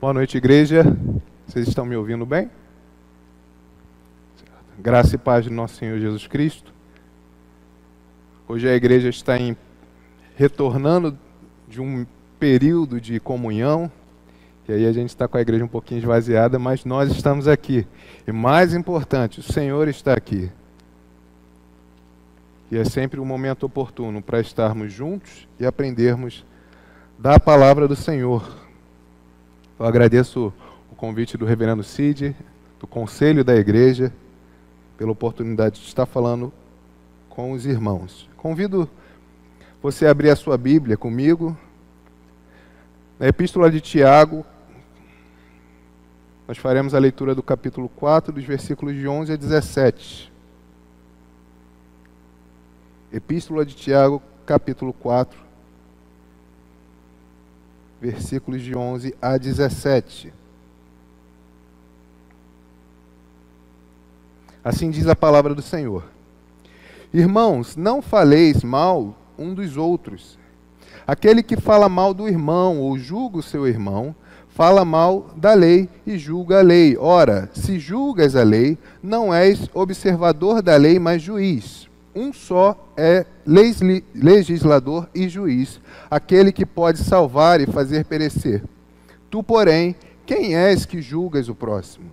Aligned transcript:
Boa 0.00 0.12
noite, 0.12 0.36
igreja. 0.36 0.84
Vocês 1.46 1.68
estão 1.68 1.86
me 1.86 1.96
ouvindo 1.96 2.26
bem? 2.26 2.50
Graça 4.78 5.14
e 5.14 5.18
paz 5.18 5.44
de 5.44 5.50
nosso 5.50 5.76
Senhor 5.76 5.98
Jesus 5.98 6.26
Cristo. 6.26 6.74
Hoje 8.46 8.68
a 8.68 8.74
igreja 8.74 9.08
está 9.08 9.38
em, 9.38 9.56
retornando 10.34 11.16
de 11.68 11.80
um 11.80 12.04
período 12.38 13.00
de 13.00 13.18
comunhão, 13.18 13.90
e 14.68 14.72
aí 14.72 14.84
a 14.84 14.92
gente 14.92 15.08
está 15.08 15.26
com 15.26 15.38
a 15.38 15.40
igreja 15.40 15.64
um 15.64 15.68
pouquinho 15.68 16.00
esvaziada, 16.00 16.58
mas 16.58 16.84
nós 16.84 17.10
estamos 17.10 17.48
aqui. 17.48 17.86
E 18.26 18.32
mais 18.32 18.74
importante, 18.74 19.40
o 19.40 19.42
Senhor 19.42 19.88
está 19.88 20.12
aqui. 20.12 20.50
E 22.70 22.76
é 22.76 22.84
sempre 22.84 23.20
um 23.20 23.24
momento 23.24 23.64
oportuno 23.64 24.20
para 24.20 24.40
estarmos 24.40 24.92
juntos 24.92 25.48
e 25.58 25.64
aprendermos 25.64 26.44
da 27.18 27.38
palavra 27.38 27.88
do 27.88 27.96
Senhor. 27.96 28.63
Eu 29.76 29.86
agradeço 29.86 30.52
o 30.90 30.94
convite 30.94 31.36
do 31.36 31.44
reverendo 31.44 31.82
Cid, 31.82 32.36
do 32.78 32.86
conselho 32.86 33.42
da 33.42 33.56
igreja, 33.56 34.12
pela 34.96 35.10
oportunidade 35.10 35.80
de 35.80 35.86
estar 35.86 36.06
falando 36.06 36.52
com 37.28 37.50
os 37.50 37.66
irmãos. 37.66 38.28
Convido 38.36 38.88
você 39.82 40.06
a 40.06 40.12
abrir 40.12 40.30
a 40.30 40.36
sua 40.36 40.56
Bíblia 40.56 40.96
comigo, 40.96 41.56
na 43.18 43.26
Epístola 43.26 43.68
de 43.68 43.80
Tiago, 43.80 44.46
nós 46.46 46.56
faremos 46.56 46.94
a 46.94 46.98
leitura 46.98 47.34
do 47.34 47.42
capítulo 47.42 47.88
4, 47.88 48.32
dos 48.32 48.44
versículos 48.44 48.94
de 48.94 49.08
11 49.08 49.32
a 49.32 49.36
17. 49.36 50.32
Epístola 53.12 53.64
de 53.66 53.74
Tiago, 53.74 54.22
capítulo 54.46 54.92
4, 54.92 55.43
versículos 58.04 58.60
de 58.60 58.76
11 58.76 59.14
a 59.20 59.38
17. 59.38 60.30
Assim 64.62 64.90
diz 64.90 65.06
a 65.06 65.16
palavra 65.16 65.54
do 65.54 65.62
Senhor. 65.62 66.04
Irmãos, 67.12 67.76
não 67.76 68.02
faleis 68.02 68.62
mal 68.62 69.16
um 69.38 69.54
dos 69.54 69.78
outros. 69.78 70.38
Aquele 71.06 71.42
que 71.42 71.56
fala 71.56 71.88
mal 71.88 72.12
do 72.12 72.28
irmão 72.28 72.78
ou 72.78 72.98
julga 72.98 73.38
o 73.38 73.42
seu 73.42 73.66
irmão, 73.66 74.14
fala 74.50 74.84
mal 74.84 75.30
da 75.34 75.54
lei 75.54 75.88
e 76.06 76.18
julga 76.18 76.58
a 76.58 76.62
lei. 76.62 76.98
Ora, 76.98 77.48
se 77.54 77.78
julgas 77.78 78.36
a 78.36 78.42
lei, 78.42 78.76
não 79.02 79.32
és 79.32 79.70
observador 79.72 80.60
da 80.60 80.76
lei, 80.76 80.98
mas 80.98 81.22
juiz 81.22 81.88
um 82.14 82.32
só 82.32 82.76
é 82.96 83.26
legislador 84.14 85.08
e 85.14 85.28
juiz, 85.28 85.80
aquele 86.10 86.52
que 86.52 86.64
pode 86.64 86.98
salvar 86.98 87.60
e 87.60 87.66
fazer 87.66 88.04
perecer. 88.04 88.62
Tu, 89.30 89.42
porém, 89.42 89.96
quem 90.24 90.54
és 90.54 90.86
que 90.86 91.02
julgas 91.02 91.48
o 91.48 91.54
próximo? 91.54 92.06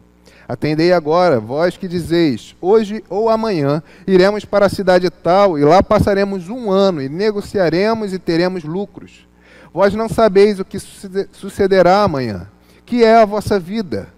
Atendei 0.47 0.91
agora, 0.91 1.39
vós 1.39 1.77
que 1.77 1.87
dizeis: 1.87 2.55
hoje 2.59 3.03
ou 3.09 3.29
amanhã 3.29 3.81
iremos 4.05 4.43
para 4.43 4.65
a 4.65 4.69
cidade 4.69 5.09
tal, 5.09 5.57
e 5.57 5.63
lá 5.63 5.81
passaremos 5.81 6.49
um 6.49 6.69
ano, 6.69 7.01
e 7.01 7.07
negociaremos 7.07 8.11
e 8.11 8.19
teremos 8.19 8.63
lucros. 8.63 9.27
Vós 9.73 9.93
não 9.93 10.09
sabeis 10.09 10.59
o 10.59 10.65
que 10.65 10.77
sucederá 11.31 12.03
amanhã, 12.03 12.49
que 12.85 13.03
é 13.03 13.15
a 13.15 13.25
vossa 13.25 13.57
vida. 13.57 14.09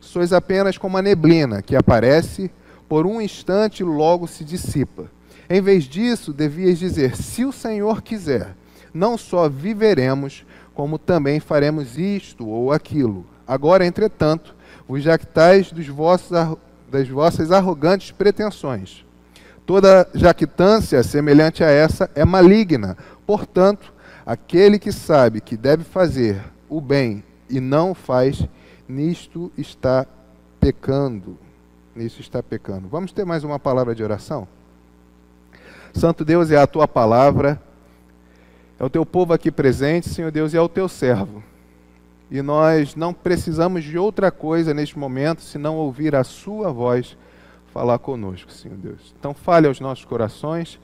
Sois 0.00 0.32
apenas 0.32 0.76
como 0.76 0.96
a 0.96 1.02
neblina, 1.02 1.62
que 1.62 1.76
aparece 1.76 2.50
por 2.88 3.06
um 3.06 3.20
instante 3.20 3.80
e 3.80 3.84
logo 3.84 4.26
se 4.26 4.44
dissipa. 4.44 5.10
Em 5.48 5.60
vez 5.60 5.84
disso, 5.84 6.32
devias 6.32 6.78
dizer: 6.78 7.16
se 7.16 7.44
o 7.44 7.52
Senhor 7.52 8.02
quiser, 8.02 8.54
não 8.92 9.16
só 9.16 9.48
viveremos, 9.48 10.44
como 10.74 10.98
também 10.98 11.40
faremos 11.40 11.96
isto 11.96 12.46
ou 12.46 12.72
aquilo. 12.72 13.24
Agora, 13.46 13.86
entretanto, 13.86 14.54
vos 14.88 15.02
jactais 15.02 15.70
dos 15.70 15.86
vossos, 15.86 16.30
das 16.90 17.08
vossas 17.08 17.50
arrogantes 17.50 18.10
pretensões. 18.10 19.04
Toda 19.64 20.08
jactância 20.14 21.02
semelhante 21.02 21.64
a 21.64 21.68
essa 21.68 22.10
é 22.14 22.24
maligna. 22.24 22.96
Portanto, 23.26 23.92
aquele 24.24 24.78
que 24.78 24.92
sabe 24.92 25.40
que 25.40 25.56
deve 25.56 25.82
fazer 25.82 26.40
o 26.68 26.80
bem 26.80 27.24
e 27.48 27.60
não 27.60 27.94
faz, 27.94 28.46
nisto 28.88 29.50
está 29.56 30.06
pecando. 30.60 31.38
Nisso 31.94 32.20
está 32.20 32.42
pecando. 32.42 32.88
Vamos 32.88 33.12
ter 33.12 33.24
mais 33.24 33.42
uma 33.42 33.58
palavra 33.58 33.94
de 33.94 34.04
oração? 34.04 34.46
Santo 35.96 36.26
Deus, 36.26 36.50
é 36.50 36.58
a 36.58 36.66
tua 36.66 36.86
palavra, 36.86 37.58
é 38.78 38.84
o 38.84 38.90
teu 38.90 39.06
povo 39.06 39.32
aqui 39.32 39.50
presente, 39.50 40.10
Senhor 40.10 40.30
Deus, 40.30 40.52
e 40.52 40.56
é 40.56 40.60
o 40.60 40.68
teu 40.68 40.88
servo. 40.88 41.42
E 42.30 42.42
nós 42.42 42.94
não 42.94 43.14
precisamos 43.14 43.82
de 43.82 43.96
outra 43.96 44.30
coisa 44.30 44.74
neste 44.74 44.98
momento 44.98 45.40
senão 45.40 45.76
ouvir 45.76 46.14
a 46.14 46.22
Sua 46.22 46.70
voz 46.70 47.16
falar 47.72 47.98
conosco, 47.98 48.52
Senhor 48.52 48.76
Deus. 48.76 49.14
Então, 49.18 49.32
fale 49.32 49.68
aos 49.68 49.80
nossos 49.80 50.04
corações, 50.04 50.78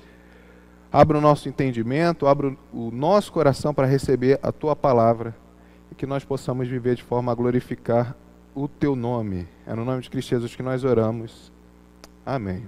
abra 0.91 1.19
o 1.19 1.21
nosso 1.21 1.47
entendimento, 1.47 2.27
abra 2.27 2.57
o 2.73 2.91
nosso 2.91 3.31
coração 3.33 3.75
para 3.75 3.87
receber 3.87 4.41
a 4.43 4.51
Tua 4.51 4.75
palavra 4.75 5.37
e 5.91 5.95
que 5.95 6.07
nós 6.07 6.25
possamos 6.25 6.69
viver 6.69 6.95
de 6.95 7.03
forma 7.03 7.31
a 7.31 7.35
glorificar 7.35 8.17
o 8.55 8.67
Teu 8.67 8.97
nome. 8.97 9.47
É 9.67 9.75
no 9.75 9.85
nome 9.85 10.01
de 10.01 10.09
Cristo 10.09 10.31
Jesus 10.31 10.57
que 10.57 10.63
nós 10.63 10.85
oramos. 10.85 11.53
Amém. 12.25 12.67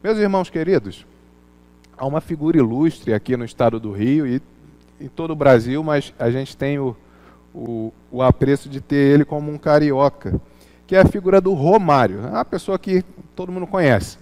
Meus 0.00 0.18
irmãos 0.18 0.48
queridos, 0.48 1.04
há 1.96 2.06
uma 2.06 2.20
figura 2.20 2.58
ilustre 2.58 3.14
aqui 3.14 3.36
no 3.36 3.44
estado 3.44 3.80
do 3.80 3.92
Rio 3.92 4.26
e 4.26 4.40
em 5.00 5.08
todo 5.08 5.32
o 5.32 5.36
Brasil, 5.36 5.82
mas 5.82 6.12
a 6.18 6.30
gente 6.30 6.56
tem 6.56 6.78
o, 6.78 6.96
o, 7.54 7.92
o 8.10 8.22
apreço 8.22 8.68
de 8.68 8.80
ter 8.80 8.96
ele 8.96 9.24
como 9.24 9.50
um 9.50 9.58
carioca, 9.58 10.40
que 10.86 10.96
é 10.96 11.00
a 11.00 11.06
figura 11.06 11.40
do 11.40 11.52
Romário, 11.52 12.20
é 12.20 12.30
uma 12.30 12.44
pessoa 12.44 12.78
que 12.78 13.04
todo 13.34 13.52
mundo 13.52 13.66
conhece. 13.66 14.18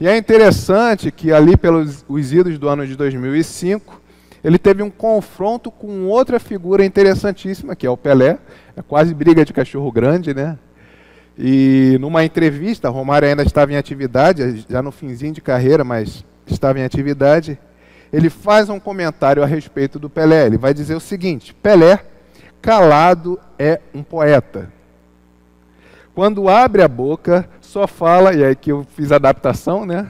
E 0.00 0.08
é 0.08 0.16
interessante 0.16 1.12
que 1.12 1.32
ali 1.32 1.56
pelos 1.56 2.04
os 2.08 2.32
idos 2.32 2.58
do 2.58 2.68
ano 2.68 2.86
de 2.86 2.96
2005, 2.96 4.00
ele 4.42 4.58
teve 4.58 4.82
um 4.82 4.90
confronto 4.90 5.70
com 5.70 6.06
outra 6.06 6.40
figura 6.40 6.84
interessantíssima, 6.84 7.76
que 7.76 7.86
é 7.86 7.90
o 7.90 7.96
Pelé, 7.96 8.38
é 8.76 8.82
quase 8.82 9.14
briga 9.14 9.44
de 9.44 9.52
cachorro 9.52 9.92
grande, 9.92 10.34
né? 10.34 10.58
E 11.38 11.96
numa 12.00 12.24
entrevista, 12.24 12.88
Romário 12.88 13.28
ainda 13.28 13.42
estava 13.42 13.72
em 13.72 13.76
atividade, 13.76 14.66
já 14.68 14.82
no 14.82 14.90
finzinho 14.90 15.32
de 15.32 15.40
carreira, 15.40 15.84
mas 15.84 16.24
estava 16.46 16.78
em 16.78 16.84
atividade, 16.84 17.58
ele 18.12 18.28
faz 18.28 18.68
um 18.68 18.78
comentário 18.78 19.42
a 19.42 19.46
respeito 19.46 19.98
do 19.98 20.10
Pelé. 20.10 20.46
Ele 20.46 20.58
vai 20.58 20.74
dizer 20.74 20.94
o 20.94 21.00
seguinte: 21.00 21.54
Pelé, 21.54 22.04
calado, 22.60 23.40
é 23.58 23.80
um 23.94 24.02
poeta. 24.02 24.70
Quando 26.14 26.48
abre 26.48 26.82
a 26.82 26.88
boca, 26.88 27.48
só 27.60 27.86
fala, 27.86 28.34
e 28.34 28.44
aí 28.44 28.54
que 28.54 28.70
eu 28.70 28.86
fiz 28.94 29.10
a 29.10 29.16
adaptação, 29.16 29.86
né? 29.86 30.08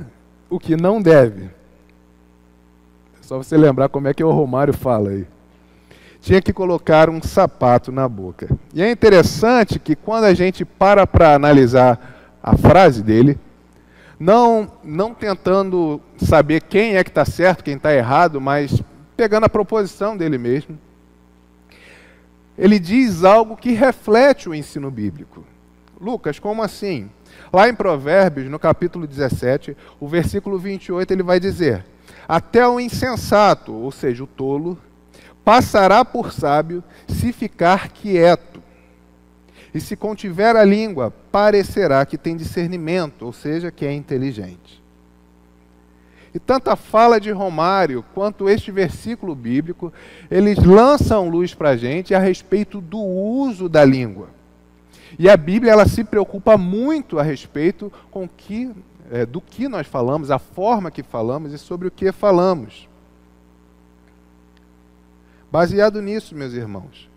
O 0.50 0.59
que 0.59 0.76
não 0.76 1.00
deve. 1.00 1.44
É 1.44 3.22
só 3.22 3.38
você 3.38 3.56
lembrar 3.56 3.88
como 3.88 4.09
é 4.09 4.14
que 4.14 4.25
o 4.25 4.31
Romário 4.32 4.75
fala 4.75 5.10
aí. 5.10 5.25
Tinha 6.20 6.43
que 6.43 6.53
colocar 6.53 7.09
um 7.09 7.22
sapato 7.22 7.93
na 7.93 8.09
boca. 8.09 8.49
E 8.75 8.82
é 8.82 8.91
interessante 8.91 9.78
que 9.78 9.94
quando 9.94 10.25
a 10.25 10.34
gente 10.34 10.64
para 10.64 11.06
para 11.06 11.34
analisar 11.34 12.38
a 12.43 12.56
frase 12.56 13.03
dele, 13.03 13.38
não, 14.22 14.71
não 14.84 15.12
tentando 15.12 16.00
saber 16.16 16.62
quem 16.62 16.94
é 16.94 17.03
que 17.03 17.10
está 17.10 17.25
certo, 17.25 17.65
quem 17.65 17.75
está 17.75 17.93
errado, 17.93 18.41
mas 18.41 18.81
pegando 19.16 19.47
a 19.47 19.49
proposição 19.49 20.16
dele 20.16 20.38
mesmo. 20.38 20.78
Ele 22.56 22.78
diz 22.78 23.25
algo 23.25 23.56
que 23.56 23.72
reflete 23.72 24.49
o 24.49 24.55
ensino 24.55 24.93
bíblico. 24.93 25.44
Lucas, 26.00 26.38
como 26.38 26.62
assim? 26.62 27.11
Lá 27.53 27.69
em 27.69 27.75
Provérbios, 27.75 28.49
no 28.49 28.61
capítulo 28.61 29.09
17, 29.09 29.77
o 29.99 30.06
versículo 30.06 30.56
28, 30.56 31.11
ele 31.11 31.25
vai 31.25 31.41
dizer: 31.41 31.84
Até 32.28 32.65
o 32.65 32.78
insensato, 32.78 33.72
ou 33.72 33.91
seja, 33.91 34.22
o 34.22 34.28
tolo, 34.28 34.78
passará 35.44 36.05
por 36.05 36.32
sábio 36.32 36.84
se 37.09 37.32
ficar 37.32 37.88
quieto. 37.88 38.52
E 39.75 39.81
se 39.81 39.97
contiver 39.97 40.55
a 40.55 40.65
língua, 40.65 41.13
parecerá 41.31 42.05
que 42.05 42.19
tem 42.19 42.37
discernimento, 42.37 43.25
ou 43.25 43.33
seja, 43.33 43.71
que 43.71 43.87
é 43.87 43.93
inteligente. 43.93 44.83
E 46.35 46.39
tanto 46.39 46.71
a 46.71 46.77
fala 46.77 47.21
de 47.21 47.31
Romário 47.31 48.05
quanto 48.15 48.49
este 48.49 48.71
versículo 48.71 49.35
bíblico, 49.35 49.93
eles 50.31 50.59
lançam 50.59 51.29
luz 51.29 51.55
para 51.55 51.71
a 51.71 51.77
gente 51.77 52.15
a 52.15 52.19
respeito 52.19 52.81
do 52.81 52.99
uso 52.99 53.69
da 53.69 53.85
língua. 53.85 54.29
E 55.19 55.29
a 55.29 55.37
Bíblia 55.37 55.73
ela 55.73 55.87
se 55.87 56.03
preocupa 56.03 56.57
muito 56.57 57.19
a 57.19 57.23
respeito 57.23 57.93
com 58.11 58.27
que, 58.27 58.71
é, 59.11 59.27
do 59.27 59.43
que 59.43 59.69
nós 59.69 59.87
falamos, 59.87 60.31
a 60.31 60.39
forma 60.39 60.91
que 60.91 61.03
falamos 61.03 61.53
e 61.53 61.59
sobre 61.59 61.89
o 61.89 61.91
que 61.91 62.11
falamos. 62.13 62.89
Baseado 65.51 66.01
nisso, 66.01 66.35
meus 66.35 66.55
irmãos, 66.55 67.11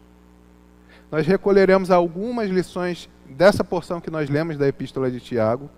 nós 1.12 1.26
recolheremos 1.26 1.92
algumas 1.92 2.50
lições 2.50 3.10
dessa 3.30 3.64
porção 3.64 4.02
que 4.02 4.10
nós 4.10 4.30
lemos 4.30 4.58
da 4.58 4.68
Epístola 4.68 5.10
de 5.10 5.20
Tiago 5.20 5.70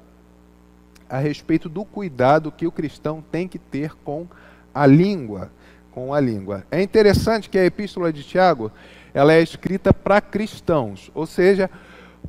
a 1.09 1.17
respeito 1.17 1.69
do 1.69 1.85
cuidado 1.85 2.51
que 2.51 2.67
o 2.67 2.71
cristão 2.71 3.23
tem 3.31 3.47
que 3.47 3.57
ter 3.57 3.93
com 4.03 4.27
a 4.73 4.85
língua, 4.85 5.51
com 5.91 6.13
a 6.13 6.19
língua. 6.19 6.65
É 6.69 6.81
interessante 6.81 7.49
que 7.49 7.57
a 7.57 7.65
Epístola 7.65 8.11
de 8.11 8.23
Tiago, 8.23 8.71
ela 9.13 9.33
é 9.33 9.41
escrita 9.41 9.93
para 9.93 10.19
cristãos, 10.21 11.09
ou 11.13 11.25
seja, 11.25 11.69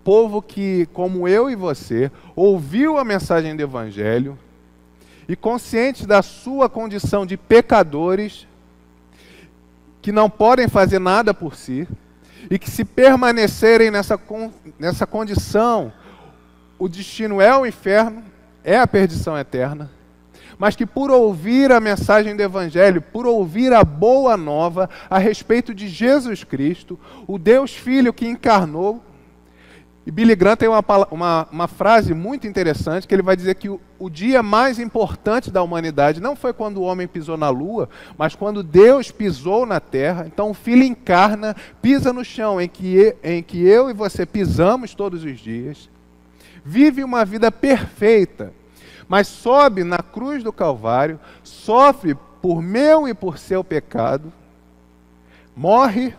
povo 0.09 0.41
que, 0.41 0.87
como 0.93 1.29
eu 1.29 1.51
e 1.51 1.55
você, 1.55 2.11
ouviu 2.35 2.97
a 2.97 3.05
mensagem 3.05 3.55
do 3.55 3.63
Evangelho 3.63 4.39
e, 5.29 5.37
consciente 5.37 6.07
da 6.07 6.23
sua 6.23 6.69
condição 6.69 7.27
de 7.27 7.37
pecadores, 7.37 8.47
que 10.01 10.11
não 10.11 10.31
podem 10.31 10.69
fazer 10.69 10.99
nada 10.99 11.35
por 11.35 11.55
si, 11.55 11.87
e 12.51 12.59
que, 12.59 12.71
se 12.71 12.85
permanecerem 12.85 13.91
nessa, 13.91 14.21
nessa 14.79 15.07
condição, 15.07 15.93
o 16.79 16.89
destino 16.89 17.41
é 17.41 17.57
o 17.57 17.67
inferno, 17.67 18.23
é 18.63 18.79
a 18.79 18.87
perdição 18.87 19.37
eterna, 19.37 19.91
mas 20.59 20.75
que 20.75 20.85
por 20.85 21.11
ouvir 21.11 21.71
a 21.71 21.81
mensagem 21.81 22.35
do 22.35 22.43
Evangelho, 22.43 23.01
por 23.01 23.27
ouvir 23.27 23.73
a 23.73 23.85
boa 23.85 24.37
nova 24.37 24.91
a 25.09 25.19
respeito 25.19 25.73
de 25.73 25.89
Jesus 25.89 26.43
Cristo, 26.45 26.99
o 27.27 27.39
Deus 27.39 27.73
Filho 27.73 28.13
que 28.13 28.27
encarnou, 28.27 29.03
e 30.09 30.11
Billy 30.11 30.35
Graham 30.35 30.57
tem 30.57 30.71
uma, 30.71 30.83
uma, 31.11 31.49
uma, 31.53 31.69
frase 31.69 32.15
muito 32.15 32.47
interessante 32.47 33.07
que 33.07 33.15
ele 33.15 33.21
vai 33.21 33.37
dizer 33.37 33.57
que 33.57 33.69
o, 33.69 33.79
o, 33.99 34.09
dia 34.09 34.43
mais 34.43 34.79
importante 34.79 35.51
da 35.51 35.63
humanidade 35.63 36.19
não 36.19 36.35
foi 36.35 36.55
quando 36.55 36.79
o 36.79 36.85
homem 36.85 37.07
pisou 37.07 37.37
na 37.37 37.51
lua, 37.51 37.91
mas 38.17 38.35
quando 38.35 38.63
Deus 38.63 39.11
pisou 39.11 39.67
na 39.67 39.81
terra. 39.81 40.25
Então 40.27 40.49
o 40.49 40.55
Filho 40.55 40.83
encarna, 40.83 41.55
pisa 41.83 42.11
no 42.11 42.25
chão 42.25 42.59
em 42.59 42.67
que, 42.71 43.15
em 43.23 43.43
que 43.43 43.63
eu 43.63 43.91
e 43.91 43.93
você 43.93 44.25
pisamos 44.25 44.95
todos 44.95 45.25
os 45.25 45.39
dias, 45.39 45.91
vive 46.65 47.05
uma 47.05 47.23
vida 47.23 47.53
perfeita, 47.53 48.55
mas 49.07 49.29
sobe 49.29 49.85
na 49.85 49.99
cruz 49.99 50.43
do 50.43 50.55
Calvário, 50.55 51.21
sofre 51.43 52.17
por 52.41 52.63
meu 52.63 53.07
e 53.07 53.13
por 53.13 53.37
seu 53.37 53.63
pecado, 53.63 54.33
morre, 55.55 56.15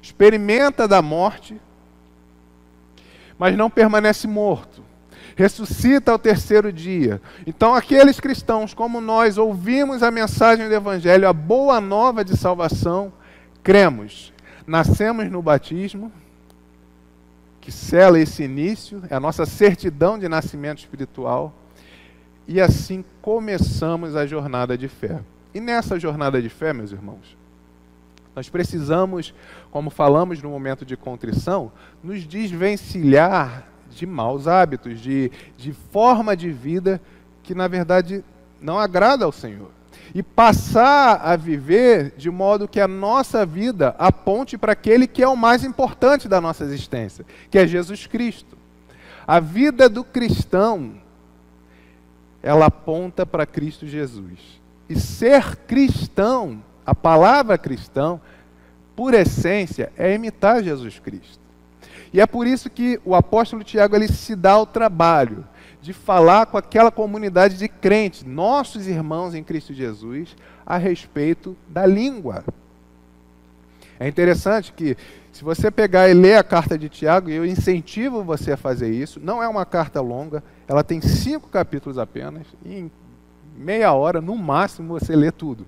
experimenta 0.00 0.88
da 0.88 1.02
morte 1.02 1.60
mas 3.38 3.56
não 3.56 3.70
permanece 3.70 4.26
morto. 4.26 4.82
Ressuscita 5.36 6.10
ao 6.10 6.18
terceiro 6.18 6.72
dia. 6.72 7.22
Então, 7.46 7.74
aqueles 7.74 8.18
cristãos, 8.18 8.74
como 8.74 9.00
nós, 9.00 9.38
ouvimos 9.38 10.02
a 10.02 10.10
mensagem 10.10 10.68
do 10.68 10.74
Evangelho, 10.74 11.28
a 11.28 11.32
boa 11.32 11.80
nova 11.80 12.24
de 12.24 12.36
salvação, 12.36 13.12
cremos, 13.62 14.32
nascemos 14.66 15.30
no 15.30 15.40
batismo, 15.40 16.10
que 17.60 17.70
sela 17.70 18.18
esse 18.18 18.42
início, 18.42 19.02
é 19.08 19.14
a 19.14 19.20
nossa 19.20 19.46
certidão 19.46 20.18
de 20.18 20.28
nascimento 20.28 20.78
espiritual, 20.78 21.54
e 22.46 22.60
assim 22.60 23.04
começamos 23.20 24.16
a 24.16 24.26
jornada 24.26 24.76
de 24.76 24.88
fé. 24.88 25.20
E 25.54 25.60
nessa 25.60 26.00
jornada 26.00 26.40
de 26.42 26.48
fé, 26.48 26.72
meus 26.72 26.90
irmãos, 26.90 27.36
nós 28.38 28.48
precisamos, 28.48 29.34
como 29.68 29.90
falamos 29.90 30.40
no 30.40 30.50
momento 30.50 30.84
de 30.84 30.96
contrição, 30.96 31.72
nos 32.04 32.24
desvencilhar 32.24 33.66
de 33.90 34.06
maus 34.06 34.46
hábitos, 34.46 35.00
de, 35.00 35.32
de 35.56 35.72
forma 35.72 36.36
de 36.36 36.48
vida 36.52 37.00
que, 37.42 37.52
na 37.52 37.66
verdade, 37.66 38.24
não 38.60 38.78
agrada 38.78 39.24
ao 39.24 39.32
Senhor. 39.32 39.72
E 40.14 40.22
passar 40.22 41.20
a 41.20 41.34
viver 41.34 42.14
de 42.16 42.30
modo 42.30 42.68
que 42.68 42.78
a 42.78 42.86
nossa 42.86 43.44
vida 43.44 43.96
aponte 43.98 44.56
para 44.56 44.70
aquele 44.70 45.08
que 45.08 45.20
é 45.20 45.26
o 45.26 45.36
mais 45.36 45.64
importante 45.64 46.28
da 46.28 46.40
nossa 46.40 46.62
existência, 46.62 47.26
que 47.50 47.58
é 47.58 47.66
Jesus 47.66 48.06
Cristo. 48.06 48.56
A 49.26 49.40
vida 49.40 49.88
do 49.88 50.04
cristão, 50.04 50.92
ela 52.40 52.66
aponta 52.66 53.26
para 53.26 53.44
Cristo 53.44 53.84
Jesus. 53.84 54.60
E 54.88 54.94
ser 54.94 55.56
cristão 55.66 56.62
a 56.88 56.94
palavra 56.94 57.58
cristão, 57.58 58.18
por 58.96 59.12
essência, 59.12 59.92
é 59.94 60.14
imitar 60.14 60.64
Jesus 60.64 60.98
Cristo. 60.98 61.38
E 62.14 62.18
é 62.18 62.26
por 62.26 62.46
isso 62.46 62.70
que 62.70 62.98
o 63.04 63.14
apóstolo 63.14 63.62
Tiago 63.62 63.94
ele 63.94 64.08
se 64.08 64.34
dá 64.34 64.58
o 64.58 64.64
trabalho 64.64 65.46
de 65.82 65.92
falar 65.92 66.46
com 66.46 66.56
aquela 66.56 66.90
comunidade 66.90 67.58
de 67.58 67.68
crentes, 67.68 68.24
nossos 68.24 68.86
irmãos 68.86 69.34
em 69.34 69.44
Cristo 69.44 69.74
Jesus, 69.74 70.34
a 70.64 70.78
respeito 70.78 71.54
da 71.68 71.84
língua. 71.84 72.42
É 74.00 74.08
interessante 74.08 74.72
que, 74.72 74.96
se 75.30 75.44
você 75.44 75.70
pegar 75.70 76.08
e 76.08 76.14
ler 76.14 76.36
a 76.36 76.42
carta 76.42 76.78
de 76.78 76.88
Tiago, 76.88 77.28
e 77.28 77.34
eu 77.34 77.44
incentivo 77.44 78.24
você 78.24 78.52
a 78.52 78.56
fazer 78.56 78.90
isso, 78.90 79.20
não 79.22 79.42
é 79.42 79.48
uma 79.48 79.66
carta 79.66 80.00
longa, 80.00 80.42
ela 80.66 80.82
tem 80.82 81.02
cinco 81.02 81.50
capítulos 81.50 81.98
apenas, 81.98 82.46
e 82.64 82.76
em 82.76 82.90
meia 83.54 83.92
hora, 83.92 84.22
no 84.22 84.34
máximo, 84.34 84.98
você 84.98 85.14
lê 85.14 85.30
tudo 85.30 85.66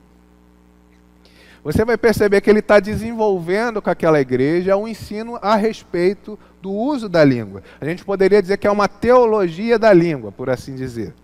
você 1.63 1.85
vai 1.85 1.97
perceber 1.97 2.41
que 2.41 2.49
ele 2.49 2.61
está 2.61 2.81
desenvolvendo 2.81 3.83
com 3.83 3.91
aquela 3.91 4.21
igreja 4.21 4.77
um 4.77 4.89
ensino 4.89 5.39
a 5.43 5.57
respeito 5.57 6.39
do 6.63 6.73
uso 6.73 7.09
da 7.09 7.23
língua. 7.23 7.63
A 7.81 7.85
gente 7.85 8.05
poderia 8.05 8.41
dizer 8.41 8.57
que 8.57 8.67
é 8.67 8.71
uma 8.71 8.89
teologia 8.89 9.79
da 9.79 9.93
língua, 9.93 10.33
por 10.33 10.49
assim 10.49 10.75
dizer. 10.75 11.15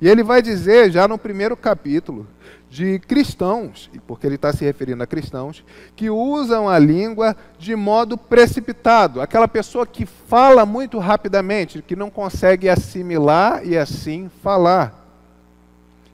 E 0.00 0.08
ele 0.08 0.22
vai 0.22 0.42
dizer, 0.42 0.90
já 0.90 1.08
no 1.08 1.18
primeiro 1.18 1.56
capítulo, 1.56 2.26
de 2.68 2.98
cristãos, 2.98 3.90
porque 4.06 4.26
ele 4.26 4.34
está 4.34 4.52
se 4.52 4.64
referindo 4.64 5.02
a 5.02 5.06
cristãos, 5.06 5.64
que 5.94 6.10
usam 6.10 6.68
a 6.68 6.78
língua 6.78 7.36
de 7.58 7.74
modo 7.74 8.18
precipitado. 8.18 9.20
Aquela 9.20 9.48
pessoa 9.48 9.86
que 9.86 10.04
fala 10.04 10.66
muito 10.66 10.98
rapidamente, 10.98 11.80
que 11.80 11.96
não 11.96 12.10
consegue 12.10 12.68
assimilar 12.68 13.66
e 13.66 13.78
assim 13.78 14.30
falar. 14.42 15.06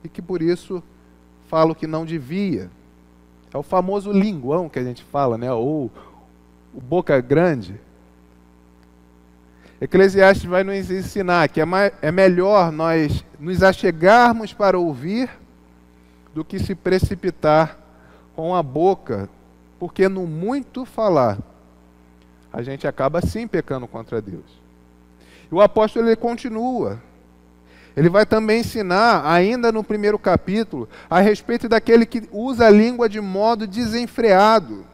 E 0.03 0.09
que 0.09 0.21
por 0.21 0.41
isso 0.41 0.81
fala 1.49 1.71
o 1.71 1.75
que 1.75 1.87
não 1.87 2.05
devia. 2.05 2.69
É 3.53 3.57
o 3.57 3.63
famoso 3.63 4.11
linguão 4.11 4.67
que 4.67 4.79
a 4.79 4.83
gente 4.83 5.03
fala, 5.03 5.37
né? 5.37 5.51
ou 5.51 5.91
o 6.73 6.81
boca 6.81 7.21
grande. 7.21 7.79
Eclesiastes 9.79 10.45
vai 10.45 10.63
nos 10.63 10.89
ensinar 10.89 11.47
que 11.49 11.61
é, 11.61 11.65
mais, 11.65 11.91
é 12.01 12.11
melhor 12.11 12.71
nós 12.71 13.23
nos 13.39 13.61
achegarmos 13.61 14.53
para 14.53 14.79
ouvir 14.79 15.29
do 16.33 16.43
que 16.43 16.57
se 16.57 16.73
precipitar 16.73 17.77
com 18.35 18.55
a 18.55 18.63
boca, 18.63 19.29
porque 19.77 20.09
no 20.09 20.25
muito 20.25 20.85
falar 20.85 21.37
a 22.51 22.61
gente 22.61 22.87
acaba 22.87 23.21
sim 23.21 23.47
pecando 23.47 23.87
contra 23.87 24.21
Deus. 24.21 24.45
E 25.51 25.53
o 25.53 25.61
apóstolo 25.61 26.07
ele 26.07 26.15
continua. 26.15 26.99
Ele 27.95 28.09
vai 28.09 28.25
também 28.25 28.61
ensinar, 28.61 29.23
ainda 29.25 29.71
no 29.71 29.83
primeiro 29.83 30.17
capítulo, 30.17 30.89
a 31.09 31.19
respeito 31.19 31.69
daquele 31.69 32.05
que 32.05 32.27
usa 32.31 32.65
a 32.65 32.69
língua 32.69 33.07
de 33.07 33.21
modo 33.21 33.67
desenfreado. 33.67 34.85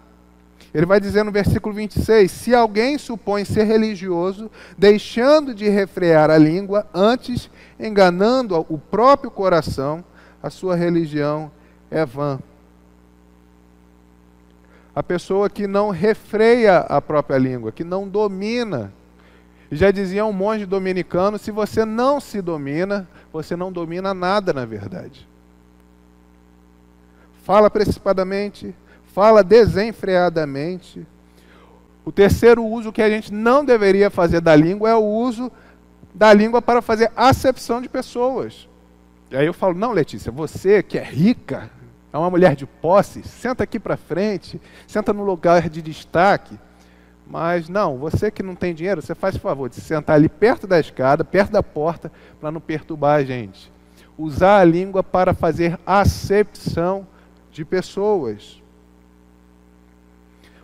Ele 0.74 0.86
vai 0.86 1.00
dizer 1.00 1.24
no 1.24 1.32
versículo 1.32 1.74
26: 1.74 2.30
Se 2.30 2.54
alguém 2.54 2.98
supõe 2.98 3.46
ser 3.46 3.64
religioso, 3.64 4.52
deixando 4.78 5.56
de 5.56 5.68
refrear 5.70 6.30
a 6.30 6.38
língua, 6.38 6.86
antes 6.94 7.50
enganando 7.80 8.66
o 8.70 8.78
próprio 8.78 9.32
coração, 9.32 10.04
a 10.44 10.50
sua 10.50 10.76
religião 10.76 11.50
é 11.90 12.06
vã. 12.06 12.40
A 14.94 15.02
pessoa 15.02 15.50
que 15.50 15.66
não 15.66 15.90
refreia 15.90 16.80
a 16.80 17.02
própria 17.02 17.38
língua, 17.38 17.72
que 17.72 17.84
não 17.84 18.08
domina 18.08 18.94
já 19.76 19.92
dizia 19.92 20.26
um 20.26 20.34
monge 20.34 20.66
dominicano: 20.66 21.38
se 21.38 21.52
você 21.52 21.86
não 21.86 22.20
se 22.20 22.42
domina, 22.42 23.08
você 23.32 23.56
não 23.56 23.72
domina 23.72 24.14
nada 24.14 24.52
na 24.54 24.66
verdade. 24.66 25.28
Fala 27.44 27.70
precipisadamente, 27.70 28.76
fala 29.14 29.44
desenfreadamente. 29.44 31.06
O 32.04 32.12
terceiro 32.12 32.66
uso 32.66 32.92
que 32.92 33.02
a 33.02 33.10
gente 33.10 33.34
não 33.34 33.64
deveria 33.64 34.10
fazer 34.10 34.42
da 34.42 34.56
língua 34.56 34.90
é 34.90 34.96
o 34.96 35.04
uso 35.04 35.52
da 36.14 36.34
língua 36.34 36.62
para 36.62 36.82
fazer 36.82 37.12
acepção 37.16 37.82
de 37.82 37.88
pessoas. 37.88 38.68
E 39.30 39.38
aí 39.38 39.46
eu 39.46 39.54
falo: 39.54 39.76
não, 39.76 39.92
Letícia, 39.92 40.32
você 40.32 40.82
que 40.82 40.98
é 40.98 41.04
rica, 41.04 41.70
é 42.12 42.18
uma 42.18 42.30
mulher 42.30 42.56
de 42.56 42.66
posse, 42.66 43.22
senta 43.24 43.64
aqui 43.64 43.80
para 43.80 43.96
frente, 43.96 44.60
senta 44.88 45.14
no 45.14 45.24
lugar 45.24 45.70
de 45.70 45.82
destaque. 45.82 46.58
Mas 47.30 47.70
não, 47.70 47.96
você 47.96 48.32
que 48.32 48.42
não 48.42 48.56
tem 48.56 48.74
dinheiro, 48.74 49.04
você 49.04 49.14
faz 49.14 49.36
o 49.36 49.40
favor 49.40 49.70
de 49.70 49.76
se 49.76 49.82
sentar 49.82 50.16
ali 50.16 50.28
perto 50.28 50.66
da 50.66 50.80
escada, 50.80 51.24
perto 51.24 51.52
da 51.52 51.62
porta, 51.62 52.12
para 52.42 52.52
não 52.52 52.60
perturbar 52.60 53.20
a 53.20 53.24
gente. 53.24 53.72
Usar 54.18 54.60
a 54.60 54.64
língua 54.64 55.04
para 55.04 55.32
fazer 55.32 55.80
acepção 55.86 57.06
de 57.52 57.64
pessoas. 57.64 58.60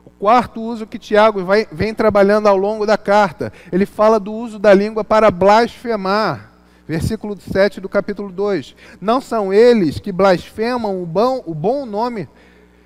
O 0.03 0.10
quarto 0.10 0.60
uso 0.60 0.88
que 0.88 0.98
Tiago 0.98 1.45
vai, 1.45 1.67
vem 1.72 1.93
trabalhando 1.93 2.48
ao 2.48 2.57
longo 2.57 2.84
da 2.84 2.98
carta, 2.98 3.53
ele 3.72 3.86
fala 3.86 4.19
do 4.19 4.34
uso 4.34 4.57
da 4.57 4.74
língua 4.74 5.03
para 5.03 5.29
blasfemar. 5.29 6.51
Versículo 6.88 7.39
7 7.39 7.79
do 7.79 7.88
capítulo 7.88 8.31
2. 8.31 8.75
Não 9.00 9.22
são 9.22 9.53
eles 9.53 10.00
que 10.00 10.12
blasfemam 10.12 11.01
o 11.01 11.05
bom, 11.05 11.43
o 11.45 11.53
bom 11.53 11.86
nome 11.86 12.27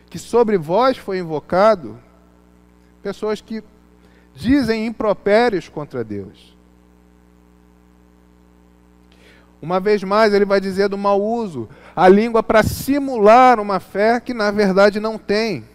que 0.09 0.19
sobre 0.19 0.57
vós 0.57 0.97
foi 0.97 1.19
invocado? 1.19 1.97
Pessoas 3.01 3.41
que 3.41 3.63
dizem 4.35 4.85
impropérios 4.85 5.67
contra 5.69 6.03
Deus. 6.03 6.57
Uma 9.61 9.79
vez 9.79 10.03
mais, 10.03 10.33
ele 10.33 10.45
vai 10.45 10.61
dizer 10.61 10.87
do 10.87 10.97
mau 10.97 11.21
uso, 11.21 11.67
a 11.95 12.07
língua 12.07 12.41
para 12.41 12.63
simular 12.63 13.59
uma 13.59 13.79
fé 13.79 14.19
que 14.19 14.33
na 14.33 14.51
verdade 14.51 14.99
não 14.99 15.17
tem. 15.17 15.65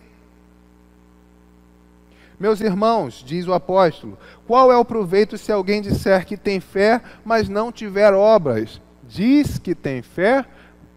Meus 2.40 2.61
irmãos, 2.61 3.23
diz 3.25 3.47
o 3.47 3.52
apóstolo, 3.52 4.19
qual 4.47 4.73
é 4.73 4.76
o 4.76 4.85
proveito 4.85 5.38
se 5.38 5.52
alguém 5.52 5.81
disser 5.81 6.26
que 6.26 6.37
tem 6.37 6.61
fé, 6.61 7.00
mas 7.25 7.49
não 7.49 7.71
tiver 7.71 8.12
obras? 8.12 8.81
Diz 9.02 9.59
que 9.59 9.75
tem 9.75 10.02
fé, 10.02 10.45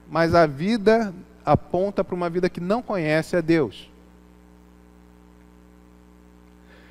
mas 0.10 0.34
a 0.34 0.46
vida 0.48 1.13
aponta 1.46 2.03
para 2.03 2.15
uma 2.15 2.29
vida 2.29 2.50
que 2.50 2.60
não 2.60 2.81
conhece 2.81 3.36
a 3.36 3.41
Deus. 3.41 3.89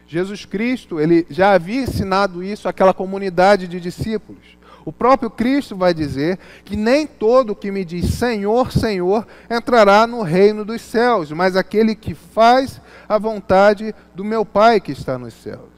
Jesus 0.06 0.44
Cristo, 0.44 1.00
ele 1.00 1.26
já 1.28 1.52
havia 1.52 1.82
ensinado 1.82 2.42
isso 2.42 2.68
àquela 2.68 2.94
comunidade 2.94 3.66
de 3.66 3.80
discípulos. 3.80 4.56
O 4.84 4.92
próprio 4.92 5.28
Cristo 5.28 5.74
vai 5.74 5.92
dizer 5.92 6.38
que 6.64 6.76
nem 6.76 7.08
todo 7.08 7.56
que 7.56 7.72
me 7.72 7.84
diz 7.84 8.14
Senhor, 8.14 8.70
Senhor 8.70 9.26
entrará 9.50 10.06
no 10.06 10.22
reino 10.22 10.64
dos 10.64 10.80
céus, 10.80 11.32
mas 11.32 11.56
aquele 11.56 11.96
que 11.96 12.14
faz 12.14 12.80
a 13.08 13.18
vontade 13.18 13.92
do 14.14 14.24
meu 14.24 14.44
Pai 14.44 14.80
que 14.80 14.92
está 14.92 15.18
nos 15.18 15.34
céus. 15.34 15.75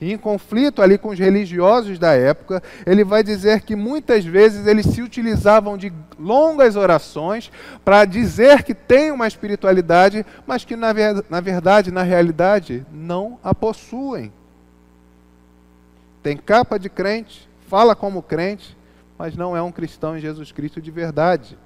E 0.00 0.12
em 0.12 0.16
conflito 0.16 0.80
ali 0.80 0.96
com 0.96 1.10
os 1.10 1.18
religiosos 1.18 1.98
da 1.98 2.12
época, 2.14 2.62
ele 2.86 3.04
vai 3.04 3.22
dizer 3.22 3.60
que 3.60 3.76
muitas 3.76 4.24
vezes 4.24 4.66
eles 4.66 4.86
se 4.86 5.02
utilizavam 5.02 5.76
de 5.76 5.92
longas 6.18 6.74
orações 6.74 7.52
para 7.84 8.06
dizer 8.06 8.62
que 8.62 8.74
tem 8.74 9.10
uma 9.10 9.28
espiritualidade, 9.28 10.24
mas 10.46 10.64
que 10.64 10.74
na, 10.74 10.92
ver, 10.94 11.22
na 11.28 11.40
verdade, 11.40 11.90
na 11.90 12.02
realidade, 12.02 12.86
não 12.90 13.38
a 13.44 13.54
possuem. 13.54 14.32
Tem 16.22 16.36
capa 16.36 16.78
de 16.78 16.88
crente, 16.88 17.46
fala 17.68 17.94
como 17.94 18.22
crente, 18.22 18.76
mas 19.18 19.36
não 19.36 19.54
é 19.54 19.60
um 19.60 19.70
cristão 19.70 20.16
em 20.16 20.20
Jesus 20.20 20.50
Cristo 20.50 20.80
de 20.80 20.90
verdade. 20.90 21.58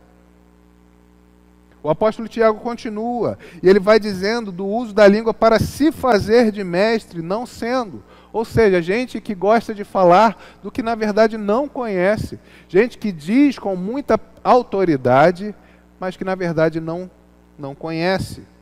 O 1.85 1.91
apóstolo 1.91 2.27
Tiago 2.27 2.61
continua, 2.61 3.39
e 3.63 3.69
ele 3.69 3.79
vai 3.79 4.01
dizendo 4.01 4.51
do 4.51 4.67
uso 4.67 4.95
da 4.95 5.07
língua 5.07 5.35
para 5.35 5.59
se 5.59 5.93
fazer 5.93 6.51
de 6.51 6.65
mestre, 6.65 7.21
não 7.21 7.45
sendo. 7.45 8.03
Ou 8.33 8.43
seja, 8.43 8.81
gente 8.81 9.21
que 9.21 9.35
gosta 9.35 9.75
de 9.75 9.85
falar 9.85 10.43
do 10.63 10.71
que 10.71 10.83
na 10.83 10.95
verdade 10.95 11.37
não 11.37 11.69
conhece, 11.69 12.41
gente 12.71 12.97
que 12.97 13.13
diz 13.13 13.59
com 13.59 13.77
muita 13.77 14.19
autoridade, 14.43 15.55
mas 16.01 16.17
que 16.17 16.25
na 16.25 16.35
verdade 16.35 16.81
não, 16.81 17.11
não 17.59 17.75
conhece. 17.75 18.54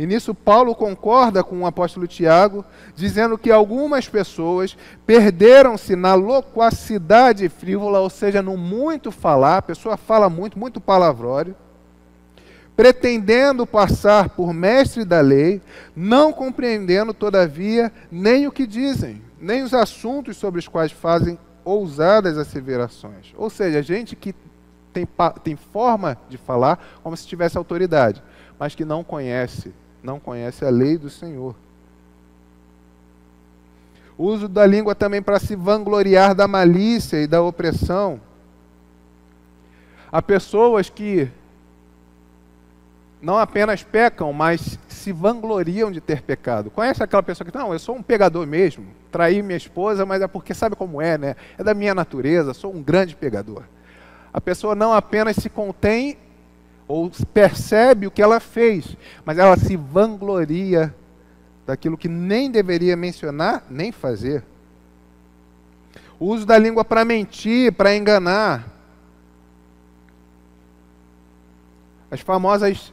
E 0.00 0.06
nisso 0.06 0.34
Paulo 0.34 0.74
concorda 0.74 1.44
com 1.44 1.60
o 1.60 1.66
apóstolo 1.66 2.06
Tiago, 2.06 2.64
dizendo 2.96 3.36
que 3.36 3.52
algumas 3.52 4.08
pessoas 4.08 4.74
perderam-se 5.04 5.94
na 5.94 6.14
loquacidade 6.14 7.46
frívola, 7.50 8.00
ou 8.00 8.08
seja, 8.08 8.40
no 8.40 8.56
muito 8.56 9.12
falar, 9.12 9.58
a 9.58 9.62
pessoa 9.62 9.98
fala 9.98 10.30
muito, 10.30 10.58
muito 10.58 10.80
palavrório, 10.80 11.54
pretendendo 12.74 13.66
passar 13.66 14.30
por 14.30 14.54
mestre 14.54 15.04
da 15.04 15.20
lei, 15.20 15.60
não 15.94 16.32
compreendendo, 16.32 17.12
todavia, 17.12 17.92
nem 18.10 18.46
o 18.46 18.52
que 18.52 18.66
dizem, 18.66 19.20
nem 19.38 19.62
os 19.62 19.74
assuntos 19.74 20.38
sobre 20.38 20.60
os 20.60 20.66
quais 20.66 20.92
fazem 20.92 21.38
ousadas 21.62 22.38
asseverações. 22.38 23.34
Ou 23.36 23.50
seja, 23.50 23.82
gente 23.82 24.16
que 24.16 24.34
tem, 24.94 25.06
tem 25.44 25.56
forma 25.56 26.16
de 26.26 26.38
falar 26.38 26.82
como 27.02 27.14
se 27.14 27.26
tivesse 27.26 27.58
autoridade, 27.58 28.22
mas 28.58 28.74
que 28.74 28.86
não 28.86 29.04
conhece 29.04 29.74
não 30.02 30.18
conhece 30.18 30.64
a 30.64 30.70
lei 30.70 30.96
do 30.96 31.10
Senhor. 31.10 31.54
O 34.16 34.24
uso 34.24 34.48
da 34.48 34.66
língua 34.66 34.94
também 34.94 35.22
para 35.22 35.38
se 35.38 35.56
vangloriar 35.56 36.34
da 36.34 36.46
malícia 36.46 37.22
e 37.22 37.26
da 37.26 37.42
opressão. 37.42 38.20
Há 40.12 40.20
pessoas 40.20 40.90
que 40.90 41.30
não 43.22 43.38
apenas 43.38 43.82
pecam, 43.82 44.32
mas 44.32 44.78
se 44.88 45.12
vangloriam 45.12 45.90
de 45.90 46.00
ter 46.00 46.22
pecado. 46.22 46.70
Conhece 46.70 47.02
aquela 47.02 47.22
pessoa 47.22 47.48
que, 47.48 47.56
não, 47.56 47.72
eu 47.72 47.78
sou 47.78 47.96
um 47.96 48.02
pegador 48.02 48.46
mesmo, 48.46 48.86
traí 49.10 49.42
minha 49.42 49.56
esposa, 49.56 50.06
mas 50.06 50.22
é 50.22 50.26
porque 50.26 50.54
sabe 50.54 50.76
como 50.76 51.00
é, 51.00 51.16
né? 51.18 51.36
É 51.58 51.64
da 51.64 51.74
minha 51.74 51.94
natureza, 51.94 52.54
sou 52.54 52.74
um 52.74 52.82
grande 52.82 53.14
pegador. 53.14 53.62
A 54.32 54.40
pessoa 54.40 54.74
não 54.74 54.92
apenas 54.92 55.36
se 55.36 55.50
contém 55.50 56.16
ou 56.90 57.08
percebe 57.32 58.08
o 58.08 58.10
que 58.10 58.20
ela 58.20 58.40
fez, 58.40 58.96
mas 59.24 59.38
ela 59.38 59.56
se 59.56 59.76
vangloria 59.76 60.92
daquilo 61.64 61.96
que 61.96 62.08
nem 62.08 62.50
deveria 62.50 62.96
mencionar 62.96 63.64
nem 63.70 63.92
fazer. 63.92 64.42
O 66.18 66.26
uso 66.26 66.44
da 66.44 66.58
língua 66.58 66.84
para 66.84 67.04
mentir, 67.04 67.72
para 67.72 67.94
enganar. 67.94 68.66
As 72.10 72.20
famosas 72.20 72.92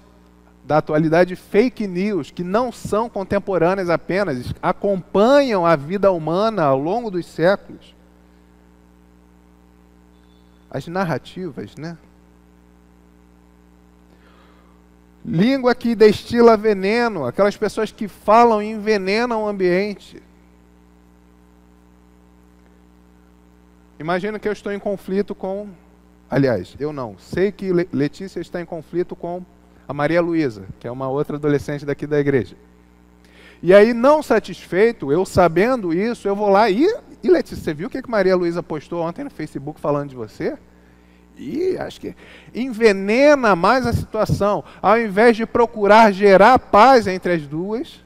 da 0.63 0.77
atualidade 0.77 1.35
fake 1.35 1.87
news, 1.87 2.29
que 2.29 2.43
não 2.43 2.71
são 2.71 3.09
contemporâneas 3.09 3.89
apenas, 3.89 4.53
acompanham 4.61 5.65
a 5.65 5.75
vida 5.75 6.11
humana 6.11 6.65
ao 6.65 6.77
longo 6.77 7.09
dos 7.09 7.25
séculos. 7.25 7.95
As 10.69 10.85
narrativas, 10.85 11.75
né? 11.75 11.97
Língua 15.27 15.75
que 15.75 15.93
destila 15.93 16.55
veneno, 16.55 17.25
aquelas 17.25 17.57
pessoas 17.57 17.91
que 17.91 18.07
falam 18.07 18.61
e 18.61 18.71
envenenam 18.71 19.43
o 19.43 19.47
ambiente. 19.47 20.23
Imagina 23.99 24.39
que 24.39 24.47
eu 24.47 24.53
estou 24.53 24.71
em 24.71 24.79
conflito 24.79 25.35
com. 25.35 25.67
Aliás, 26.29 26.75
eu 26.79 26.93
não. 26.93 27.17
Sei 27.17 27.51
que 27.51 27.73
Letícia 27.91 28.39
está 28.39 28.61
em 28.61 28.65
conflito 28.65 29.17
com 29.17 29.43
a 29.85 29.93
Maria 29.93 30.21
Luísa, 30.21 30.63
que 30.79 30.87
é 30.87 30.91
uma 30.91 31.09
outra 31.09 31.35
adolescente 31.35 31.85
daqui 31.85 32.07
da 32.07 32.19
igreja. 32.19 32.55
E 33.61 33.73
aí, 33.73 33.93
não 33.93 34.23
satisfeito, 34.23 35.11
eu 35.11 35.25
sabendo 35.25 35.93
isso, 35.93 36.25
eu 36.25 36.37
vou 36.37 36.49
lá 36.49 36.69
e. 36.69 36.87
E 37.21 37.29
Letícia, 37.29 37.61
você 37.61 37.73
viu 37.73 37.87
o 37.87 37.89
que, 37.89 38.01
que 38.01 38.09
Maria 38.09 38.35
Luísa 38.35 38.63
postou 38.63 39.01
ontem 39.01 39.25
no 39.25 39.29
Facebook 39.29 39.81
falando 39.81 40.09
de 40.09 40.15
você? 40.15 40.57
E 41.37 41.77
acho 41.77 42.01
que 42.01 42.15
envenena 42.53 43.55
mais 43.55 43.85
a 43.85 43.93
situação. 43.93 44.63
Ao 44.81 44.99
invés 44.99 45.37
de 45.37 45.45
procurar 45.45 46.11
gerar 46.11 46.57
paz 46.57 47.05
entre 47.05 47.33
as 47.33 47.45
duas, 47.45 48.03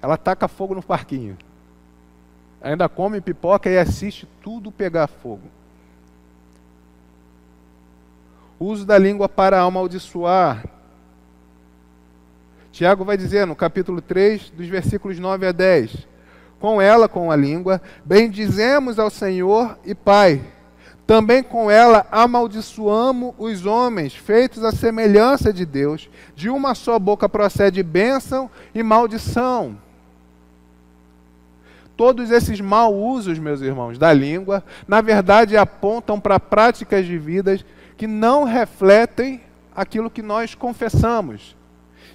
ela 0.00 0.16
taca 0.16 0.46
fogo 0.46 0.74
no 0.74 0.82
parquinho. 0.82 1.36
Ainda 2.62 2.88
come 2.88 3.20
pipoca 3.20 3.68
e 3.68 3.78
assiste 3.78 4.28
tudo 4.42 4.70
pegar 4.70 5.08
fogo. 5.08 5.48
Uso 8.58 8.84
da 8.84 8.98
língua 8.98 9.28
para 9.28 9.60
amaldiçoar. 9.60 10.64
Tiago 12.70 13.04
vai 13.04 13.16
dizer 13.16 13.46
no 13.46 13.56
capítulo 13.56 14.00
3, 14.00 14.50
dos 14.50 14.68
versículos 14.68 15.18
9 15.18 15.46
a 15.46 15.52
10: 15.52 16.06
Com 16.60 16.80
ela, 16.80 17.08
com 17.08 17.30
a 17.30 17.36
língua, 17.36 17.80
bendizemos 18.04 18.98
ao 18.98 19.10
Senhor 19.10 19.78
e 19.84 19.94
Pai 19.94 20.40
também 21.10 21.42
com 21.42 21.68
ela 21.68 22.06
amaldiçoamos 22.08 23.34
os 23.36 23.66
homens, 23.66 24.14
feitos 24.14 24.62
à 24.62 24.70
semelhança 24.70 25.52
de 25.52 25.66
Deus. 25.66 26.08
De 26.36 26.48
uma 26.48 26.72
só 26.72 27.00
boca 27.00 27.28
procede 27.28 27.82
bênção 27.82 28.48
e 28.72 28.80
maldição. 28.80 29.76
Todos 31.96 32.30
esses 32.30 32.60
mau 32.60 32.94
usos, 32.96 33.40
meus 33.40 33.60
irmãos, 33.60 33.98
da 33.98 34.12
língua, 34.12 34.62
na 34.86 35.00
verdade 35.00 35.56
apontam 35.56 36.20
para 36.20 36.38
práticas 36.38 37.04
de 37.04 37.18
vidas 37.18 37.64
que 37.96 38.06
não 38.06 38.44
refletem 38.44 39.40
aquilo 39.74 40.10
que 40.10 40.22
nós 40.22 40.54
confessamos. 40.54 41.56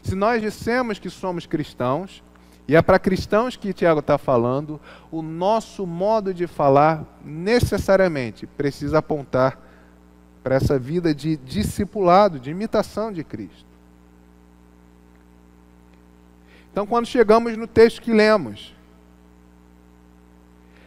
Se 0.03 0.15
nós 0.15 0.41
dissemos 0.41 0.99
que 0.99 1.09
somos 1.09 1.45
cristãos, 1.45 2.23
e 2.67 2.75
é 2.75 2.81
para 2.81 2.97
cristãos 2.97 3.55
que 3.55 3.73
Tiago 3.73 3.99
está 3.99 4.17
falando, 4.17 4.79
o 5.11 5.21
nosso 5.21 5.85
modo 5.85 6.33
de 6.33 6.47
falar 6.47 7.05
necessariamente 7.23 8.47
precisa 8.47 8.97
apontar 8.97 9.59
para 10.43 10.55
essa 10.55 10.77
vida 10.79 11.13
de 11.13 11.37
discipulado, 11.37 12.39
de 12.39 12.49
imitação 12.49 13.11
de 13.11 13.23
Cristo. 13.23 13.65
Então, 16.71 16.85
quando 16.87 17.05
chegamos 17.05 17.55
no 17.55 17.67
texto 17.67 18.01
que 18.01 18.11
lemos, 18.11 18.75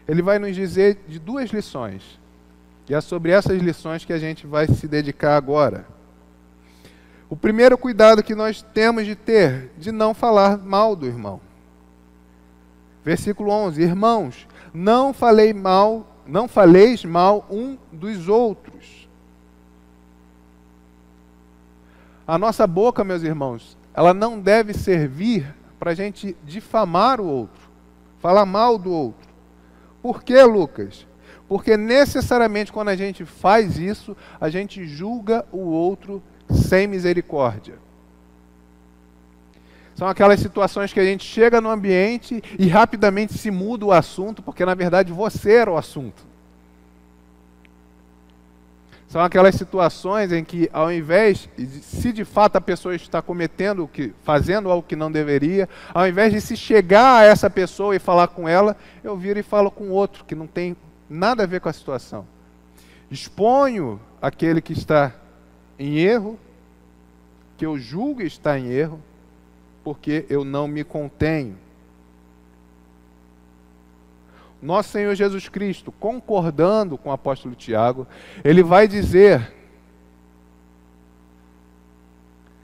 ele 0.06 0.20
vai 0.20 0.38
nos 0.38 0.54
dizer 0.54 0.98
de 1.08 1.18
duas 1.18 1.50
lições. 1.50 2.18
E 2.88 2.94
é 2.94 3.00
sobre 3.00 3.30
essas 3.30 3.60
lições 3.60 4.04
que 4.04 4.12
a 4.12 4.18
gente 4.18 4.46
vai 4.46 4.66
se 4.66 4.88
dedicar 4.88 5.36
agora. 5.36 5.86
O 7.30 7.36
primeiro 7.36 7.76
cuidado 7.78 8.22
que 8.22 8.34
nós 8.34 8.62
temos 8.62 9.06
de 9.06 9.14
ter, 9.14 9.70
de 9.78 9.92
não 9.92 10.12
falar 10.12 10.58
mal 10.58 10.96
do 10.96 11.06
irmão. 11.06 11.40
Versículo 13.04 13.50
11: 13.50 13.82
Irmãos, 13.82 14.46
não 14.72 15.12
falei 15.12 15.52
mal, 15.52 16.06
não 16.26 16.46
faleis 16.48 17.04
mal 17.04 17.46
um 17.50 17.76
dos 17.92 18.28
outros. 18.28 19.08
A 22.26 22.36
nossa 22.36 22.66
boca, 22.66 23.02
meus 23.02 23.22
irmãos, 23.22 23.76
ela 23.94 24.12
não 24.12 24.38
deve 24.38 24.74
servir 24.74 25.54
para 25.78 25.92
a 25.92 25.94
gente 25.94 26.36
difamar 26.44 27.20
o 27.20 27.26
outro, 27.26 27.70
falar 28.18 28.44
mal 28.44 28.76
do 28.76 28.92
outro. 28.92 29.28
Por 30.02 30.22
que, 30.22 30.40
Lucas? 30.42 31.06
Porque 31.48 31.76
necessariamente 31.76 32.70
quando 32.70 32.88
a 32.88 32.96
gente 32.96 33.24
faz 33.24 33.78
isso, 33.78 34.14
a 34.38 34.50
gente 34.50 34.86
julga 34.86 35.46
o 35.50 35.60
outro 35.60 36.22
sem 36.50 36.86
misericórdia. 36.86 37.78
São 39.98 40.06
aquelas 40.06 40.38
situações 40.38 40.92
que 40.92 41.00
a 41.00 41.04
gente 41.04 41.24
chega 41.24 41.60
no 41.60 41.68
ambiente 41.68 42.40
e 42.56 42.68
rapidamente 42.68 43.36
se 43.36 43.50
muda 43.50 43.84
o 43.84 43.90
assunto, 43.90 44.40
porque 44.40 44.64
na 44.64 44.72
verdade 44.72 45.12
você 45.12 45.54
era 45.54 45.72
o 45.72 45.76
assunto. 45.76 46.22
São 49.08 49.20
aquelas 49.20 49.56
situações 49.56 50.30
em 50.30 50.44
que, 50.44 50.70
ao 50.72 50.92
invés, 50.92 51.48
se 51.82 52.12
de 52.12 52.24
fato 52.24 52.54
a 52.54 52.60
pessoa 52.60 52.94
está 52.94 53.20
cometendo 53.20 53.82
o 53.82 53.88
que, 53.88 54.14
fazendo 54.22 54.70
algo 54.70 54.86
que 54.86 54.94
não 54.94 55.10
deveria, 55.10 55.68
ao 55.92 56.06
invés 56.06 56.32
de 56.32 56.40
se 56.40 56.56
chegar 56.56 57.22
a 57.22 57.24
essa 57.24 57.50
pessoa 57.50 57.96
e 57.96 57.98
falar 57.98 58.28
com 58.28 58.48
ela, 58.48 58.76
eu 59.02 59.16
viro 59.16 59.40
e 59.40 59.42
falo 59.42 59.68
com 59.68 59.90
outro 59.90 60.24
que 60.24 60.36
não 60.36 60.46
tem 60.46 60.76
nada 61.10 61.42
a 61.42 61.46
ver 61.46 61.60
com 61.60 61.68
a 61.68 61.72
situação. 61.72 62.24
Exponho 63.10 64.00
aquele 64.22 64.60
que 64.60 64.74
está 64.74 65.12
em 65.76 65.98
erro, 65.98 66.38
que 67.56 67.66
eu 67.66 67.76
julgo 67.76 68.22
estar 68.22 68.56
em 68.60 68.68
erro, 68.68 69.02
porque 69.88 70.26
eu 70.28 70.44
não 70.44 70.68
me 70.68 70.84
contenho. 70.84 71.56
Nosso 74.60 74.90
Senhor 74.90 75.14
Jesus 75.14 75.48
Cristo, 75.48 75.90
concordando 75.90 76.98
com 76.98 77.08
o 77.08 77.12
apóstolo 77.12 77.54
Tiago, 77.54 78.06
ele 78.44 78.62
vai 78.62 78.86
dizer 78.86 79.50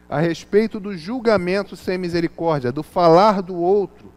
a 0.06 0.20
respeito 0.20 0.78
do 0.78 0.94
julgamento 0.94 1.76
sem 1.76 1.96
misericórdia, 1.96 2.70
do 2.70 2.82
falar 2.82 3.40
do 3.40 3.56
outro. 3.56 4.12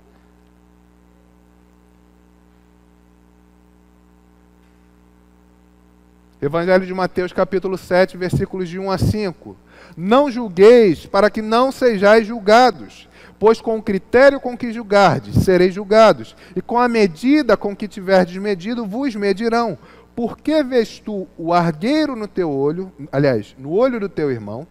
Evangelho 6.41 6.85
de 6.85 6.93
Mateus, 6.93 7.31
capítulo 7.31 7.77
7, 7.77 8.17
versículos 8.17 8.67
de 8.67 8.77
1 8.77 8.91
a 8.91 8.97
5. 8.97 9.55
Não 9.96 10.29
julgueis, 10.29 11.06
para 11.06 11.29
que 11.29 11.41
não 11.41 11.72
sejais 11.72 12.27
julgados. 12.27 13.08
Pois 13.39 13.62
com 13.62 13.77
o 13.77 13.84
critério 13.84 14.39
com 14.39 14.58
que 14.58 14.74
julgardes, 14.74 15.44
sereis 15.44 15.74
julgados, 15.74 16.36
e 16.56 16.62
com 16.62 16.79
a 16.79 16.88
medida 16.88 17.56
com 17.56 17.75
que 17.75 17.88
tiverdes 17.88 18.36
medido, 18.38 18.86
vos 18.86 19.15
medirão. 19.15 19.77
Por 20.15 20.39
que 20.39 20.63
vês 20.63 21.00
tu 21.00 21.27
o 21.38 21.53
argueiro 21.53 22.15
no 22.15 22.27
teu 22.27 22.50
olho, 22.50 22.91
aliás, 23.12 23.56
no 23.60 23.72
olho 23.72 24.00
do 24.00 24.10
teu 24.10 24.32
irmão, 24.32 24.65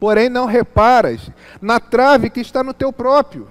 porém 0.00 0.28
não 0.28 0.46
reparas 0.46 1.30
na 1.62 1.78
trave 1.78 2.28
que 2.28 2.40
está 2.40 2.64
no 2.64 2.74
teu 2.74 2.92
próprio? 2.92 3.46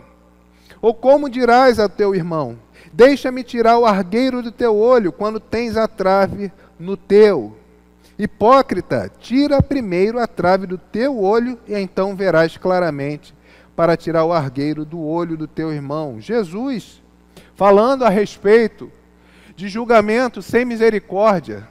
Ou 0.82 0.94
como 0.94 1.30
dirás 1.30 1.80
ao 1.80 1.88
teu 1.88 2.14
irmão: 2.14 2.60
Deixa-me 2.92 3.42
tirar 3.42 3.78
o 3.78 3.86
argueiro 3.86 4.44
do 4.44 4.52
teu 4.52 4.76
olho, 4.76 5.14
quando 5.14 5.40
tens 5.40 5.78
a 5.78 5.88
trave 5.88 6.52
no 6.78 6.98
teu? 6.98 7.56
Hipócrita, 8.18 9.12
tira 9.20 9.62
primeiro 9.62 10.20
a 10.20 10.28
trave 10.28 10.68
do 10.68 10.78
teu 10.78 11.20
olho 11.20 11.60
e 11.68 11.74
então 11.74 12.16
verás 12.16 12.58
claramente 12.58 13.34
para 13.76 13.98
tirar 13.98 14.24
o 14.24 14.32
argueiro 14.32 14.86
do 14.86 15.02
olho 15.02 15.36
do 15.36 15.48
teu 15.48 15.74
irmão. 15.74 16.22
Jesus, 16.22 17.02
falando 17.56 18.06
a 18.06 18.10
respeito 18.10 18.92
de 19.56 19.68
julgamento 19.68 20.42
sem 20.42 20.64
misericórdia, 20.64 21.68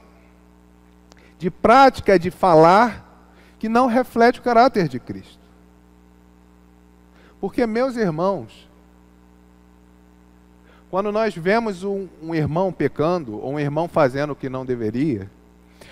de 1.39 1.51
prática 1.51 2.19
de 2.19 2.31
falar 2.31 3.09
que 3.59 3.69
não 3.69 3.87
reflete 3.87 4.41
o 4.41 4.43
caráter 4.43 4.89
de 4.89 4.99
Cristo. 4.99 5.43
Porque, 7.41 7.67
meus 7.67 7.97
irmãos, 7.97 8.69
quando 10.91 11.11
nós 11.11 11.35
vemos 11.35 11.83
um, 11.83 12.09
um 12.23 12.35
irmão 12.35 12.73
pecando, 12.73 13.41
ou 13.41 13.55
um 13.55 13.61
irmão 13.61 13.89
fazendo 13.89 14.33
o 14.33 14.37
que 14.37 14.49
não 14.49 14.65
deveria, 14.65 15.29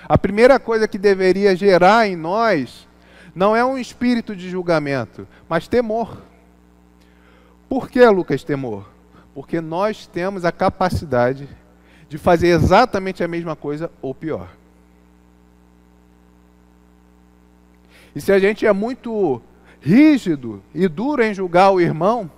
a 0.08 0.18
primeira 0.18 0.58
coisa 0.58 0.88
que 0.88 0.98
deveria 0.98 1.54
gerar 1.54 2.06
em 2.06 2.16
nós 2.16 2.88
não 3.34 3.54
é 3.54 3.64
um 3.64 3.78
espírito 3.78 4.34
de 4.34 4.48
julgamento, 4.48 5.26
mas 5.48 5.68
temor. 5.68 6.22
Por 7.68 7.88
que, 7.88 8.04
Lucas, 8.06 8.42
temor? 8.42 8.88
Porque 9.34 9.60
nós 9.60 10.06
temos 10.06 10.44
a 10.44 10.50
capacidade 10.50 11.48
de 12.08 12.18
fazer 12.18 12.48
exatamente 12.48 13.22
a 13.22 13.28
mesma 13.28 13.54
coisa 13.54 13.90
ou 14.02 14.14
pior. 14.14 14.48
E 18.14 18.20
se 18.20 18.32
a 18.32 18.38
gente 18.38 18.66
é 18.66 18.72
muito 18.72 19.40
rígido 19.80 20.62
e 20.74 20.88
duro 20.88 21.22
em 21.22 21.32
julgar 21.32 21.70
o 21.70 21.80
irmão, 21.80 22.30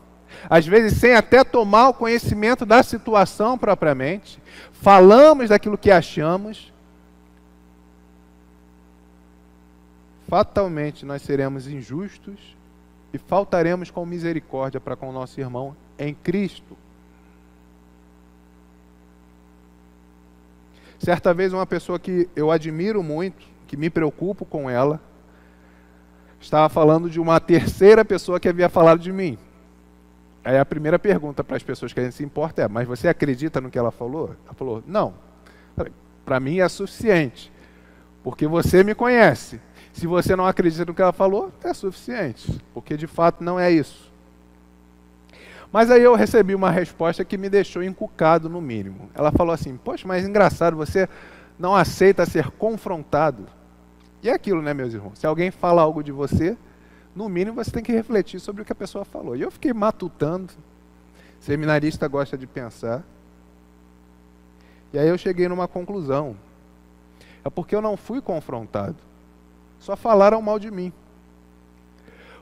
às 0.49 0.67
vezes 0.67 0.99
sem 0.99 1.15
até 1.15 1.43
tomar 1.43 1.89
o 1.89 1.95
conhecimento 1.95 2.67
da 2.67 2.83
situação 2.83 3.57
propriamente, 3.57 4.39
falamos 4.73 5.49
daquilo 5.49 5.79
que 5.79 5.91
achamos, 5.91 6.72
fatalmente 10.29 11.05
nós 11.05 11.23
seremos 11.23 11.67
injustos 11.67 12.57
e 13.13 13.19
faltaremos 13.19 13.91
com 13.91 14.05
misericórdia 14.07 14.81
para 14.81 14.97
com 14.97 15.09
o 15.09 15.13
nosso 15.13 15.39
irmão 15.41 15.77
em 15.99 16.15
Cristo. 16.15 16.77
Certa 20.99 21.35
vez, 21.35 21.53
uma 21.53 21.67
pessoa 21.67 21.99
que 21.99 22.29
eu 22.37 22.51
admiro 22.51 23.03
muito, 23.03 23.45
que 23.67 23.77
me 23.77 23.91
preocupo 23.91 24.45
com 24.45 24.71
ela, 24.71 25.01
estava 26.41 26.69
falando 26.69 27.11
de 27.11 27.21
uma 27.21 27.41
terceira 27.41 28.05
pessoa 28.05 28.39
que 28.39 28.49
havia 28.49 28.69
falado 28.69 29.01
de 29.01 29.13
mim. 29.13 29.37
Aí 30.45 30.59
a 30.59 30.65
primeira 30.65 30.99
pergunta 30.99 31.43
para 31.45 31.57
as 31.57 31.63
pessoas 31.63 31.93
que 31.93 32.01
a 32.01 32.05
gente 32.05 32.15
se 32.15 32.25
importa 32.25 32.63
é: 32.63 32.69
Mas 32.69 32.87
você 32.87 33.09
acredita 33.09 33.61
no 33.61 33.71
que 33.71 33.79
ela 33.79 33.91
falou? 33.91 34.37
Ela 34.45 34.55
falou: 34.55 34.83
Não. 34.87 35.15
Para 36.25 36.39
mim 36.39 36.61
é 36.61 36.69
suficiente, 36.69 37.53
porque 38.23 38.47
você 38.47 38.85
me 38.85 38.95
conhece. 38.95 39.61
Se 39.93 40.07
você 40.07 40.35
não 40.35 40.47
acredita 40.47 40.85
no 40.85 40.95
que 40.95 41.03
ela 41.03 41.13
falou, 41.13 41.53
é 41.63 41.75
suficiente, 41.75 42.61
porque 42.73 42.97
de 42.97 43.07
fato 43.07 43.45
não 43.45 43.61
é 43.61 43.71
isso. 43.71 44.11
Mas 45.73 45.91
aí 45.91 46.03
eu 46.03 46.15
recebi 46.15 46.55
uma 46.55 46.71
resposta 46.71 47.25
que 47.25 47.39
me 47.39 47.49
deixou 47.49 47.83
encucado 47.83 48.49
no 48.49 48.61
mínimo. 48.61 49.11
Ela 49.15 49.33
falou 49.33 49.55
assim: 49.55 49.77
Poxa, 49.77 50.07
mas 50.07 50.27
engraçado, 50.27 50.77
você 50.77 51.09
não 51.59 51.75
aceita 51.75 52.27
ser 52.27 52.51
confrontado. 52.51 53.47
E 54.23 54.29
é 54.29 54.35
aquilo, 54.35 54.61
né, 54.61 54.75
meus 54.75 54.93
irmãos? 54.93 55.19
Se 55.19 55.27
alguém 55.27 55.51
fala 55.51 55.83
algo 55.83 56.03
de 56.03 56.13
você, 56.13 56.57
no 57.15 57.29
mínimo 57.29 57.57
você 57.57 57.71
tem 57.71 57.83
que 57.83 57.93
refletir 57.93 58.39
sobre 58.39 58.63
o 58.63 58.65
que 58.65 58.73
a 58.73 58.77
pessoa 58.77 59.05
falou. 59.05 59.35
E 59.35 59.41
eu 59.41 59.51
fiquei 59.51 59.73
matutando. 59.73 60.53
Seminarista 61.41 62.07
gosta 62.07 62.37
de 62.37 62.47
pensar. 62.47 63.03
E 64.93 64.99
aí 64.99 65.09
eu 65.09 65.17
cheguei 65.19 65.49
numa 65.49 65.67
conclusão. 65.67 66.37
É 67.45 67.51
porque 67.51 67.75
eu 67.75 67.83
não 67.83 67.97
fui 67.97 68.21
confrontado. 68.21 68.97
Só 69.83 69.97
falaram 69.97 70.41
mal 70.41 70.61
de 70.61 70.71
mim. 70.71 70.93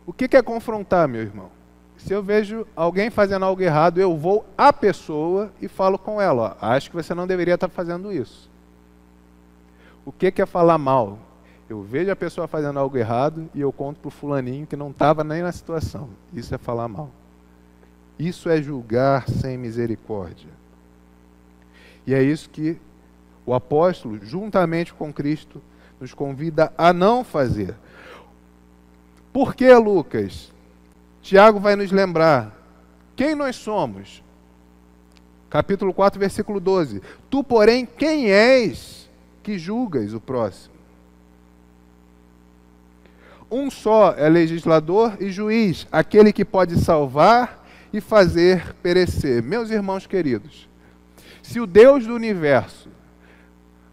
O 0.04 0.12
que 0.12 0.36
é 0.36 0.42
confrontar, 0.42 1.08
meu 1.08 1.22
irmão? 1.22 1.50
Se 1.96 2.12
eu 2.12 2.22
vejo 2.22 2.66
alguém 2.76 3.08
fazendo 3.08 3.46
algo 3.46 3.62
errado, 3.62 3.98
eu 3.98 4.14
vou 4.14 4.44
à 4.58 4.70
pessoa 4.70 5.50
e 5.60 5.66
falo 5.66 5.98
com 5.98 6.20
ela: 6.20 6.58
ó, 6.60 6.66
acho 6.66 6.90
que 6.90 6.96
você 6.96 7.14
não 7.14 7.26
deveria 7.26 7.54
estar 7.54 7.70
fazendo 7.70 8.12
isso. 8.12 8.50
O 10.04 10.12
que 10.12 10.42
é 10.42 10.44
falar 10.44 10.76
mal? 10.76 11.18
Eu 11.66 11.82
vejo 11.82 12.10
a 12.10 12.16
pessoa 12.16 12.46
fazendo 12.46 12.78
algo 12.78 12.98
errado 12.98 13.48
e 13.54 13.60
eu 13.62 13.72
conto 13.72 14.00
para 14.00 14.08
o 14.08 14.10
fulaninho 14.10 14.66
que 14.66 14.76
não 14.76 14.90
estava 14.90 15.24
nem 15.24 15.40
na 15.40 15.52
situação. 15.52 16.10
Isso 16.34 16.54
é 16.54 16.58
falar 16.58 16.88
mal. 16.88 17.08
Isso 18.18 18.50
é 18.50 18.60
julgar 18.60 19.26
sem 19.30 19.56
misericórdia. 19.56 20.50
E 22.06 22.12
é 22.12 22.22
isso 22.22 22.50
que 22.50 22.78
o 23.46 23.54
apóstolo, 23.54 24.18
juntamente 24.20 24.92
com 24.92 25.10
Cristo, 25.10 25.62
nos 26.00 26.14
convida 26.14 26.72
a 26.78 26.92
não 26.92 27.22
fazer. 27.22 27.74
Por 29.32 29.54
que, 29.54 29.72
Lucas? 29.74 30.50
Tiago 31.22 31.60
vai 31.60 31.76
nos 31.76 31.92
lembrar 31.92 32.56
quem 33.14 33.34
nós 33.34 33.56
somos. 33.56 34.22
Capítulo 35.50 35.92
4, 35.92 36.18
versículo 36.18 36.58
12. 36.58 37.02
Tu, 37.28 37.44
porém, 37.44 37.84
quem 37.84 38.30
és 38.30 39.08
que 39.42 39.58
julgas 39.58 40.14
o 40.14 40.20
próximo? 40.20 40.74
Um 43.50 43.70
só 43.70 44.14
é 44.16 44.28
legislador 44.28 45.16
e 45.20 45.30
juiz, 45.30 45.86
aquele 45.90 46.32
que 46.32 46.44
pode 46.44 46.78
salvar 46.78 47.66
e 47.92 48.00
fazer 48.00 48.74
perecer. 48.76 49.42
Meus 49.42 49.70
irmãos 49.70 50.06
queridos, 50.06 50.68
se 51.42 51.60
o 51.60 51.66
Deus 51.66 52.06
do 52.06 52.14
universo 52.14 52.88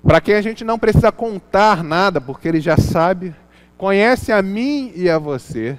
para 0.04 0.22
quem 0.22 0.36
a 0.36 0.42
gente 0.42 0.64
não 0.64 0.80
precisa 0.80 1.12
contar 1.12 1.84
nada, 1.84 2.22
porque 2.22 2.48
ele 2.48 2.62
já 2.62 2.78
sabe, 2.78 3.36
conhece 3.78 4.32
a 4.32 4.42
mim 4.42 4.92
e 4.96 5.10
a 5.10 5.18
você. 5.18 5.78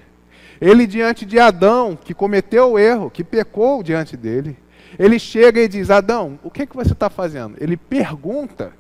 Ele, 0.61 0.87
diante 0.87 1.25
de 1.25 1.39
Adão, 1.39 1.97
que 1.97 2.13
cometeu 2.13 2.73
o 2.73 2.79
erro, 2.79 3.11
que 3.11 3.23
pecou 3.23 3.83
diante 3.83 4.17
dele, 4.17 4.57
ele 4.99 5.19
chega 5.19 5.61
e 5.61 5.69
diz: 5.69 5.91
Adão, 5.91 6.39
o 6.43 6.51
que, 6.51 6.67
que 6.67 6.77
você 6.77 6.93
está 6.93 7.09
fazendo? 7.09 7.57
Ele 7.61 7.77
pergunta, 7.77 8.73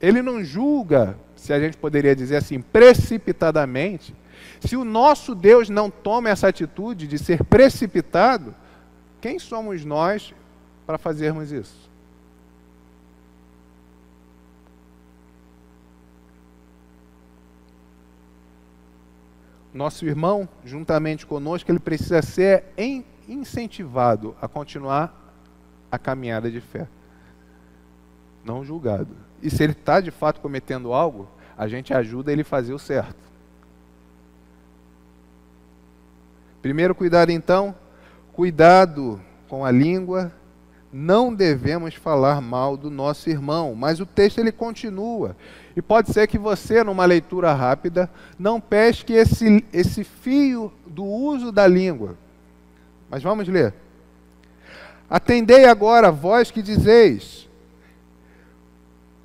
ele 0.00 0.22
não 0.22 0.42
julga, 0.42 1.16
se 1.36 1.52
a 1.52 1.60
gente 1.60 1.76
poderia 1.76 2.16
dizer 2.16 2.36
assim, 2.36 2.60
precipitadamente. 2.60 4.14
Se 4.60 4.76
o 4.76 4.84
nosso 4.84 5.34
Deus 5.34 5.68
não 5.68 5.90
toma 5.90 6.30
essa 6.30 6.48
atitude 6.48 7.06
de 7.06 7.18
ser 7.18 7.44
precipitado, 7.44 8.54
quem 9.20 9.38
somos 9.38 9.84
nós 9.84 10.34
para 10.86 10.98
fazermos 10.98 11.52
isso? 11.52 11.83
Nosso 19.74 20.06
irmão, 20.06 20.48
juntamente 20.64 21.26
conosco, 21.26 21.70
ele 21.70 21.80
precisa 21.80 22.22
ser 22.22 22.64
incentivado 23.28 24.36
a 24.40 24.46
continuar 24.46 25.34
a 25.90 25.98
caminhada 25.98 26.50
de 26.50 26.60
fé, 26.60 26.86
não 28.44 28.64
julgado. 28.64 29.16
E 29.42 29.50
se 29.50 29.62
ele 29.62 29.72
está 29.72 30.00
de 30.00 30.12
fato 30.12 30.40
cometendo 30.40 30.92
algo, 30.92 31.28
a 31.58 31.66
gente 31.66 31.92
ajuda 31.92 32.32
ele 32.32 32.42
a 32.42 32.44
fazer 32.44 32.72
o 32.72 32.78
certo. 32.78 33.22
Primeiro 36.62 36.94
cuidado, 36.94 37.30
então, 37.30 37.74
cuidado 38.32 39.20
com 39.48 39.64
a 39.64 39.70
língua. 39.70 40.32
Não 40.96 41.34
devemos 41.34 41.96
falar 41.96 42.40
mal 42.40 42.76
do 42.76 42.88
nosso 42.88 43.28
irmão, 43.28 43.74
mas 43.74 43.98
o 43.98 44.06
texto 44.06 44.38
ele 44.38 44.52
continua. 44.52 45.36
E 45.74 45.82
pode 45.82 46.12
ser 46.12 46.28
que 46.28 46.38
você, 46.38 46.84
numa 46.84 47.04
leitura 47.04 47.52
rápida, 47.52 48.08
não 48.38 48.60
pesque 48.60 49.12
esse, 49.12 49.64
esse 49.72 50.04
fio 50.04 50.72
do 50.86 51.04
uso 51.04 51.50
da 51.50 51.66
língua. 51.66 52.16
Mas 53.10 53.24
vamos 53.24 53.48
ler. 53.48 53.74
Atendei 55.10 55.64
agora, 55.64 56.12
vós 56.12 56.52
que 56.52 56.62
dizeis: 56.62 57.48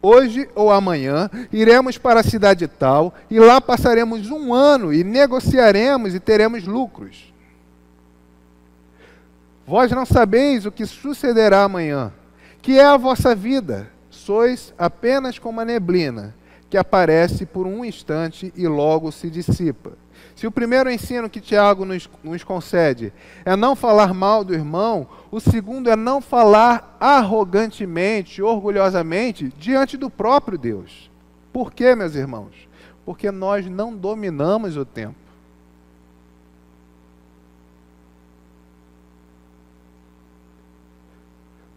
Hoje 0.01 0.49
ou 0.55 0.71
amanhã 0.71 1.29
iremos 1.53 1.99
para 1.99 2.21
a 2.21 2.23
cidade 2.23 2.67
tal, 2.67 3.13
e 3.29 3.37
lá 3.37 3.61
passaremos 3.61 4.31
um 4.31 4.55
ano, 4.55 4.91
e 4.91 5.03
negociaremos 5.03 6.15
e 6.15 6.19
teremos 6.19 6.65
lucros. 6.65 7.31
Vós 9.69 9.91
não 9.91 10.03
sabeis 10.03 10.65
o 10.65 10.71
que 10.71 10.83
sucederá 10.83 11.61
amanhã, 11.61 12.11
que 12.59 12.79
é 12.79 12.85
a 12.85 12.97
vossa 12.97 13.35
vida. 13.35 13.87
Sois 14.09 14.73
apenas 14.75 15.37
como 15.37 15.61
a 15.61 15.65
neblina, 15.65 16.35
que 16.71 16.75
aparece 16.75 17.45
por 17.45 17.67
um 17.67 17.85
instante 17.85 18.51
e 18.55 18.67
logo 18.67 19.11
se 19.11 19.29
dissipa. 19.29 19.91
Se 20.35 20.47
o 20.47 20.51
primeiro 20.51 20.89
ensino 20.89 21.29
que 21.29 21.39
Tiago 21.39 21.85
nos, 21.85 22.09
nos, 22.23 22.43
concede 22.43 23.13
é 23.45 23.55
não 23.55 23.75
falar 23.75 24.11
mal 24.11 24.43
do 24.43 24.55
irmão, 24.55 25.07
o 25.29 25.39
segundo 25.39 25.87
é 25.87 25.95
não 25.95 26.19
falar 26.19 26.97
arrogantemente, 26.99 28.41
orgulhosamente, 28.41 29.53
diante 29.55 29.97
do 29.97 30.09
próprio 30.09 30.57
Deus. 30.57 31.11
Por 31.53 31.71
quê, 31.71 31.93
meus 31.93 32.15
irmãos? 32.15 32.67
Porque 33.05 33.29
nós 33.29 33.69
não 33.69 33.95
dominamos 33.95 34.75
o 34.75 34.83
tempo. 34.83 35.28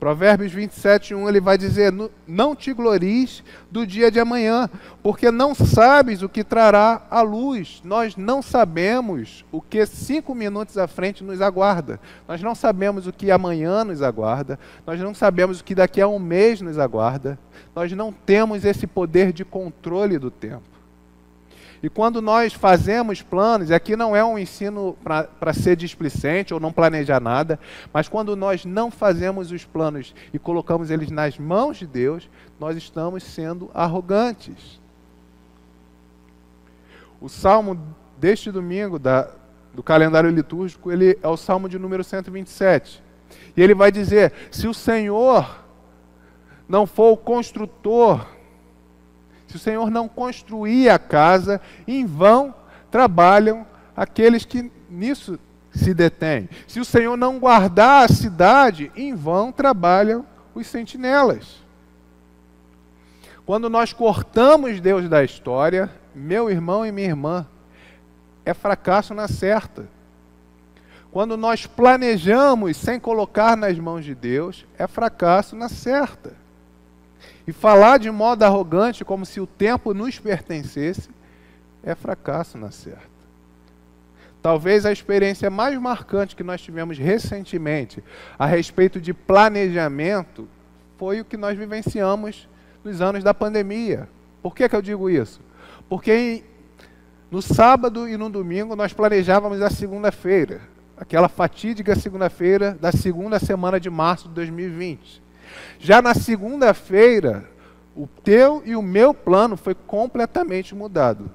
Provérbios 0.03 0.51
27, 0.51 1.15
1, 1.15 1.29
ele 1.29 1.41
vai 1.41 1.57
dizer: 1.57 1.95
Não 2.27 2.57
te 2.57 2.73
glories 2.73 3.41
do 3.71 3.87
dia 3.87 4.11
de 4.11 4.19
amanhã, 4.19 4.69
porque 5.01 5.31
não 5.31 5.55
sabes 5.55 6.23
o 6.23 6.29
que 6.29 6.43
trará 6.43 7.07
a 7.09 7.23
luz. 7.23 7.81
Nós 7.85 8.17
não 8.17 8.43
sabemos 8.43 9.45
o 9.53 9.61
que 9.61 9.87
cinco 9.87 10.35
minutos 10.35 10.77
à 10.77 10.89
frente 10.89 11.23
nos 11.23 11.41
aguarda. 11.41 12.01
Nós 12.27 12.43
não 12.43 12.53
sabemos 12.53 13.07
o 13.07 13.13
que 13.13 13.31
amanhã 13.31 13.85
nos 13.85 14.03
aguarda. 14.03 14.59
Nós 14.85 14.99
não 14.99 15.15
sabemos 15.15 15.61
o 15.61 15.65
que 15.65 15.73
daqui 15.73 16.01
a 16.01 16.09
um 16.09 16.19
mês 16.19 16.61
nos 16.61 16.81
aguarda. 16.81 17.39
Nós 17.73 17.93
não 17.93 18.11
temos 18.13 18.65
esse 18.65 18.89
poder 18.89 19.33
de 19.33 19.45
controle 19.45 20.19
do 20.19 20.33
tempo. 20.33 20.72
E 21.83 21.91
quando 21.91 22.23
nós 22.23 22.53
fazemos 22.53 23.23
planos, 23.23 23.73
aqui 23.73 23.97
não 23.97 24.15
é 24.15 24.25
um 24.25 24.39
ensino 24.39 24.97
para 25.03 25.53
ser 25.53 25.75
displicente 25.75 26.55
ou 26.55 26.61
não 26.61 26.73
planejar 26.73 27.19
nada, 27.19 27.59
mas 27.93 28.09
quando 28.09 28.37
nós 28.37 28.65
não 28.65 28.89
fazemos 28.89 29.51
os 29.51 29.65
planos 29.65 30.15
e 30.33 30.39
colocamos 30.39 30.91
eles 30.91 31.11
nas 31.11 31.37
mãos 31.39 31.79
de 31.79 31.87
Deus, 31.87 32.31
nós 32.61 32.77
estamos 32.77 33.25
sendo 33.25 33.69
arrogantes. 33.75 34.81
O 37.21 37.29
salmo 37.29 37.77
deste 38.17 38.53
domingo 38.53 38.97
da, 38.97 39.29
do 39.75 39.83
calendário 39.83 40.31
litúrgico, 40.31 40.93
ele 40.93 41.19
é 41.21 41.29
o 41.29 41.37
salmo 41.37 41.69
de 41.69 41.81
número 41.81 42.05
127. 42.05 43.03
E 43.57 43.63
ele 43.63 43.75
vai 43.75 43.91
dizer: 43.91 44.33
se 44.53 44.69
o 44.69 44.75
Senhor 44.75 45.65
não 46.69 46.87
for 46.87 47.13
o 47.13 47.17
construtor 47.17 48.25
se 49.53 49.57
o 49.57 49.61
Senhor 49.61 49.91
não 49.91 50.09
construir 50.09 50.89
a 50.89 50.99
casa, 50.99 51.61
em 51.87 52.07
vão 52.07 52.55
trabalham 52.91 53.67
aqueles 53.95 54.47
que 54.47 54.73
nisso 54.89 55.39
se 55.71 55.93
detêm. 55.93 56.49
Se 56.67 56.81
o 56.81 56.85
Senhor 56.87 57.19
não 57.19 57.39
guardar 57.39 58.07
a 58.07 58.09
cidade, 58.09 58.91
em 58.97 59.15
vão 59.15 59.53
trabalham 59.53 60.25
os 60.55 60.67
sentinelas. 60.67 61.63
Quando 63.45 63.69
nós 63.69 63.93
cortamos 63.93 64.81
Deus 64.81 65.07
da 65.07 65.23
história, 65.23 65.91
meu 66.15 66.51
irmão 66.51 66.87
e 66.87 66.91
minha 66.91 67.09
irmã, 67.09 67.47
é 68.47 68.55
fracasso 68.55 69.13
na 69.13 69.29
certa. 69.29 69.87
Quando 71.11 71.37
nós 71.37 71.67
planejamos 71.67 72.79
sem 72.79 72.99
colocar 72.99 73.55
nas 73.55 73.79
mãos 73.79 74.03
de 74.03 74.15
Deus, 74.15 74.65
é 74.79 74.87
fracasso 74.87 75.55
na 75.55 75.69
certa. 75.69 76.41
E 77.47 77.53
falar 77.53 77.99
de 77.99 78.11
modo 78.11 78.43
arrogante, 78.43 79.05
como 79.05 79.27
se 79.27 79.41
o 79.41 79.47
tempo 79.47 79.93
nos 79.93 80.19
pertencesse, 80.19 81.11
é 81.83 81.95
fracasso 81.95 82.57
na 82.57 82.71
certa. 82.71 83.13
Talvez 84.41 84.85
a 84.85 84.93
experiência 84.93 85.49
mais 85.51 85.79
marcante 85.81 86.35
que 86.35 86.43
nós 86.43 86.61
tivemos 86.61 86.99
recentemente 86.99 88.03
a 88.37 88.45
respeito 88.45 89.01
de 89.01 89.15
planejamento 89.15 90.49
foi 90.99 91.21
o 91.21 91.25
que 91.25 91.37
nós 91.37 91.57
vivenciamos 91.57 92.49
nos 92.85 93.01
anos 93.01 93.23
da 93.23 93.33
pandemia. 93.33 94.09
Por 94.43 94.55
que, 94.55 94.69
que 94.69 94.75
eu 94.75 94.83
digo 94.83 95.09
isso? 95.09 95.41
Porque 95.89 96.43
no 97.31 97.41
sábado 97.41 98.09
e 98.09 98.17
no 98.17 98.29
domingo 98.29 98.75
nós 98.75 98.93
planejávamos 98.93 99.63
a 99.63 99.71
segunda-feira, 99.71 100.61
aquela 100.97 101.29
fatídica 101.29 101.95
segunda-feira 101.95 102.77
da 102.81 102.91
segunda 102.91 103.39
semana 103.39 103.79
de 103.79 103.89
março 103.89 104.29
de 104.29 104.35
2020. 104.35 105.22
Já 105.79 106.01
na 106.01 106.15
segunda-feira, 106.15 107.45
o 107.97 108.07
teu 108.07 108.63
e 108.65 108.75
o 108.75 108.83
meu 108.83 109.13
plano 109.13 109.57
foi 109.57 109.75
completamente 109.75 110.75
mudado. 110.75 111.31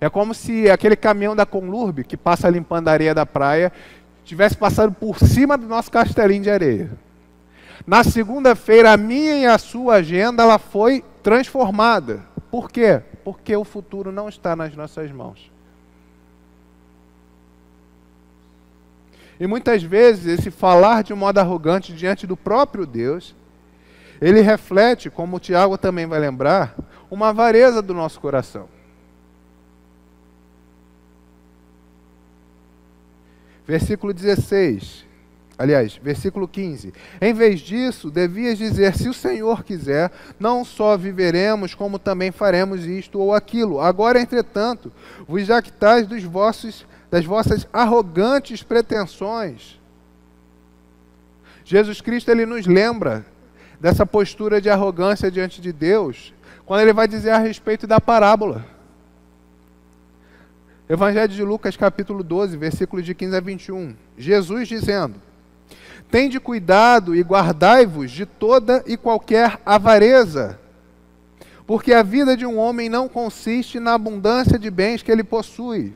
É 0.00 0.08
como 0.08 0.34
se 0.34 0.70
aquele 0.70 0.96
caminhão 0.96 1.36
da 1.36 1.46
Conlurb, 1.46 2.04
que 2.04 2.16
passa 2.16 2.48
limpando 2.48 2.88
a 2.88 2.92
areia 2.92 3.14
da 3.14 3.26
praia, 3.26 3.72
tivesse 4.24 4.56
passado 4.56 4.92
por 4.92 5.18
cima 5.18 5.56
do 5.58 5.66
nosso 5.66 5.90
castelinho 5.90 6.42
de 6.42 6.50
areia. 6.50 6.90
Na 7.86 8.04
segunda-feira, 8.04 8.92
a 8.92 8.96
minha 8.96 9.36
e 9.36 9.46
a 9.46 9.58
sua 9.58 9.96
agenda 9.96 10.42
ela 10.42 10.58
foi 10.58 11.04
transformada. 11.22 12.22
Por 12.50 12.70
quê? 12.70 13.02
Porque 13.24 13.54
o 13.56 13.64
futuro 13.64 14.12
não 14.12 14.28
está 14.28 14.54
nas 14.54 14.74
nossas 14.74 15.10
mãos. 15.10 15.50
E 19.40 19.46
muitas 19.46 19.82
vezes 19.82 20.38
esse 20.38 20.50
falar 20.50 21.02
de 21.02 21.12
um 21.12 21.16
modo 21.16 21.38
arrogante 21.38 21.92
diante 21.92 22.26
do 22.26 22.36
próprio 22.36 22.86
Deus 22.86 23.34
ele 24.22 24.40
reflete, 24.40 25.10
como 25.10 25.36
o 25.36 25.40
Tiago 25.40 25.76
também 25.76 26.06
vai 26.06 26.20
lembrar, 26.20 26.76
uma 27.10 27.30
avareza 27.30 27.82
do 27.82 27.92
nosso 27.92 28.20
coração. 28.20 28.68
Versículo 33.66 34.14
16. 34.14 35.04
Aliás, 35.58 35.96
versículo 35.96 36.46
15. 36.46 36.94
Em 37.20 37.34
vez 37.34 37.60
disso, 37.60 38.12
devias 38.12 38.58
dizer: 38.58 38.96
Se 38.96 39.08
o 39.08 39.14
Senhor 39.14 39.64
quiser, 39.64 40.12
não 40.38 40.64
só 40.64 40.96
viveremos, 40.96 41.74
como 41.74 41.98
também 41.98 42.30
faremos 42.30 42.86
isto 42.86 43.18
ou 43.18 43.34
aquilo. 43.34 43.80
Agora, 43.80 44.20
entretanto, 44.20 44.92
vos 45.26 45.44
jactais 45.44 46.06
dos 46.06 46.22
vossos, 46.22 46.86
das 47.10 47.24
vossas 47.24 47.66
arrogantes 47.72 48.62
pretensões. 48.62 49.80
Jesus 51.64 52.00
Cristo 52.00 52.30
ele 52.30 52.46
nos 52.46 52.66
lembra 52.66 53.31
dessa 53.82 54.06
postura 54.06 54.60
de 54.60 54.70
arrogância 54.70 55.28
diante 55.28 55.60
de 55.60 55.72
Deus, 55.72 56.32
quando 56.64 56.82
ele 56.82 56.92
vai 56.92 57.08
dizer 57.08 57.30
a 57.30 57.38
respeito 57.38 57.84
da 57.84 58.00
parábola. 58.00 58.64
Evangelho 60.88 61.32
de 61.32 61.42
Lucas, 61.42 61.76
capítulo 61.76 62.22
12, 62.22 62.56
versículos 62.56 63.04
de 63.04 63.12
15 63.12 63.36
a 63.36 63.40
21. 63.40 63.96
Jesus 64.16 64.68
dizendo: 64.68 65.16
Tende 66.12 66.38
cuidado 66.38 67.12
e 67.12 67.22
guardai-vos 67.22 68.12
de 68.12 68.24
toda 68.24 68.84
e 68.86 68.96
qualquer 68.96 69.58
avareza, 69.66 70.60
porque 71.66 71.92
a 71.92 72.04
vida 72.04 72.36
de 72.36 72.46
um 72.46 72.58
homem 72.58 72.88
não 72.88 73.08
consiste 73.08 73.80
na 73.80 73.94
abundância 73.94 74.60
de 74.60 74.70
bens 74.70 75.02
que 75.02 75.10
ele 75.10 75.24
possui. 75.24 75.92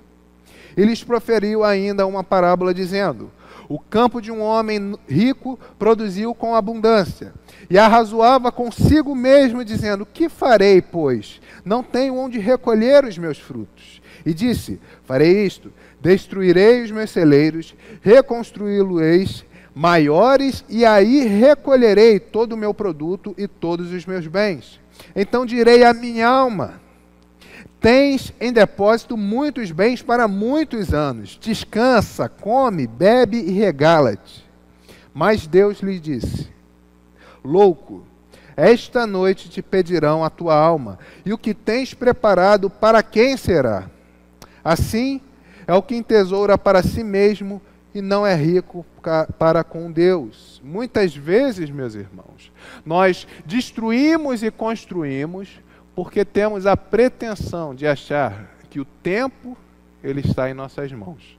E 0.76 0.84
lhes 0.84 1.04
proferiu 1.04 1.62
ainda 1.62 2.04
uma 2.04 2.24
parábola 2.24 2.74
dizendo: 2.74 3.30
o 3.68 3.78
campo 3.78 4.20
de 4.20 4.30
um 4.30 4.40
homem 4.40 4.94
rico 5.08 5.58
produziu 5.78 6.34
com 6.34 6.54
abundância. 6.54 7.32
E 7.68 7.78
arrazoava 7.78 8.52
consigo 8.52 9.14
mesmo, 9.14 9.64
dizendo: 9.64 10.06
Que 10.06 10.28
farei, 10.28 10.80
pois? 10.80 11.40
Não 11.64 11.82
tenho 11.82 12.16
onde 12.16 12.38
recolher 12.38 13.04
os 13.04 13.18
meus 13.18 13.38
frutos. 13.38 14.00
E 14.24 14.32
disse: 14.32 14.80
Farei 15.04 15.44
isto: 15.44 15.72
destruirei 16.00 16.82
os 16.82 16.90
meus 16.90 17.10
celeiros, 17.10 17.74
reconstruí-los 18.00 19.44
maiores, 19.74 20.64
e 20.68 20.86
aí 20.86 21.26
recolherei 21.26 22.18
todo 22.18 22.52
o 22.52 22.56
meu 22.56 22.72
produto 22.72 23.34
e 23.36 23.46
todos 23.46 23.92
os 23.92 24.06
meus 24.06 24.26
bens. 24.26 24.80
Então 25.14 25.44
direi 25.44 25.84
à 25.84 25.92
minha 25.92 26.28
alma: 26.28 26.80
Tens 27.86 28.32
em 28.40 28.52
depósito 28.52 29.16
muitos 29.16 29.70
bens 29.70 30.02
para 30.02 30.26
muitos 30.26 30.92
anos. 30.92 31.38
Descansa, 31.40 32.28
come, 32.28 32.84
bebe 32.84 33.36
e 33.36 33.52
regala-te. 33.52 34.44
Mas 35.14 35.46
Deus 35.46 35.78
lhe 35.78 36.00
disse: 36.00 36.48
Louco, 37.44 38.04
esta 38.56 39.06
noite 39.06 39.48
te 39.48 39.62
pedirão 39.62 40.24
a 40.24 40.30
tua 40.30 40.56
alma, 40.56 40.98
e 41.24 41.32
o 41.32 41.38
que 41.38 41.54
tens 41.54 41.94
preparado 41.94 42.68
para 42.68 43.04
quem 43.04 43.36
será? 43.36 43.88
Assim 44.64 45.20
é 45.64 45.72
o 45.72 45.80
que 45.80 45.94
entesoura 45.94 46.58
para 46.58 46.82
si 46.82 47.04
mesmo 47.04 47.62
e 47.94 48.02
não 48.02 48.26
é 48.26 48.34
rico 48.34 48.84
para 49.38 49.62
com 49.62 49.92
Deus. 49.92 50.60
Muitas 50.64 51.14
vezes, 51.14 51.70
meus 51.70 51.94
irmãos, 51.94 52.50
nós 52.84 53.28
destruímos 53.46 54.42
e 54.42 54.50
construímos 54.50 55.60
porque 55.96 56.26
temos 56.26 56.66
a 56.66 56.76
pretensão 56.76 57.74
de 57.74 57.86
achar 57.86 58.54
que 58.68 58.78
o 58.78 58.84
tempo 58.84 59.56
ele 60.04 60.20
está 60.20 60.50
em 60.50 60.52
nossas 60.52 60.92
mãos. 60.92 61.38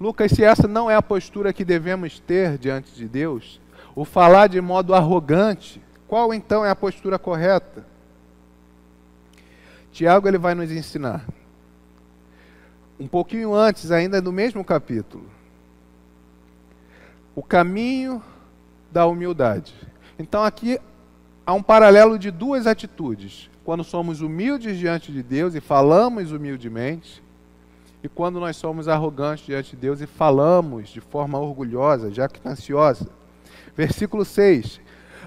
Lucas, 0.00 0.30
se 0.30 0.44
essa 0.44 0.68
não 0.68 0.88
é 0.88 0.94
a 0.94 1.02
postura 1.02 1.52
que 1.52 1.64
devemos 1.64 2.20
ter 2.20 2.56
diante 2.56 2.94
de 2.94 3.08
Deus, 3.08 3.60
o 3.94 4.04
falar 4.04 4.46
de 4.46 4.60
modo 4.60 4.94
arrogante, 4.94 5.82
qual 6.06 6.32
então 6.32 6.64
é 6.64 6.70
a 6.70 6.76
postura 6.76 7.18
correta? 7.18 7.84
Tiago 9.90 10.28
ele 10.28 10.38
vai 10.38 10.54
nos 10.54 10.70
ensinar. 10.70 11.26
Um 13.00 13.08
pouquinho 13.08 13.52
antes, 13.52 13.90
ainda 13.90 14.22
no 14.22 14.30
mesmo 14.30 14.64
capítulo. 14.64 15.28
O 17.34 17.42
caminho 17.42 18.22
da 18.92 19.06
humildade. 19.06 19.89
Então 20.20 20.44
aqui 20.44 20.78
há 21.46 21.54
um 21.54 21.62
paralelo 21.62 22.18
de 22.18 22.30
duas 22.30 22.66
atitudes. 22.66 23.48
Quando 23.64 23.82
somos 23.82 24.20
humildes 24.20 24.76
diante 24.76 25.10
de 25.10 25.22
Deus 25.22 25.54
e 25.54 25.60
falamos 25.60 26.30
humildemente, 26.30 27.22
e 28.02 28.08
quando 28.08 28.38
nós 28.38 28.56
somos 28.56 28.86
arrogantes 28.86 29.46
diante 29.46 29.70
de 29.70 29.76
Deus 29.76 30.02
e 30.02 30.06
falamos 30.06 30.90
de 30.90 31.00
forma 31.00 31.38
orgulhosa, 31.38 32.10
jactanciosa. 32.10 33.08
Versículo 33.74 34.22
6. 34.22 34.78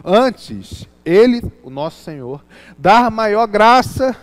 Antes, 0.05 0.87
Ele, 1.03 1.41
o 1.63 1.71
nosso 1.71 2.03
Senhor, 2.03 2.43
dar 2.77 3.09
maior 3.09 3.47
graça, 3.47 4.15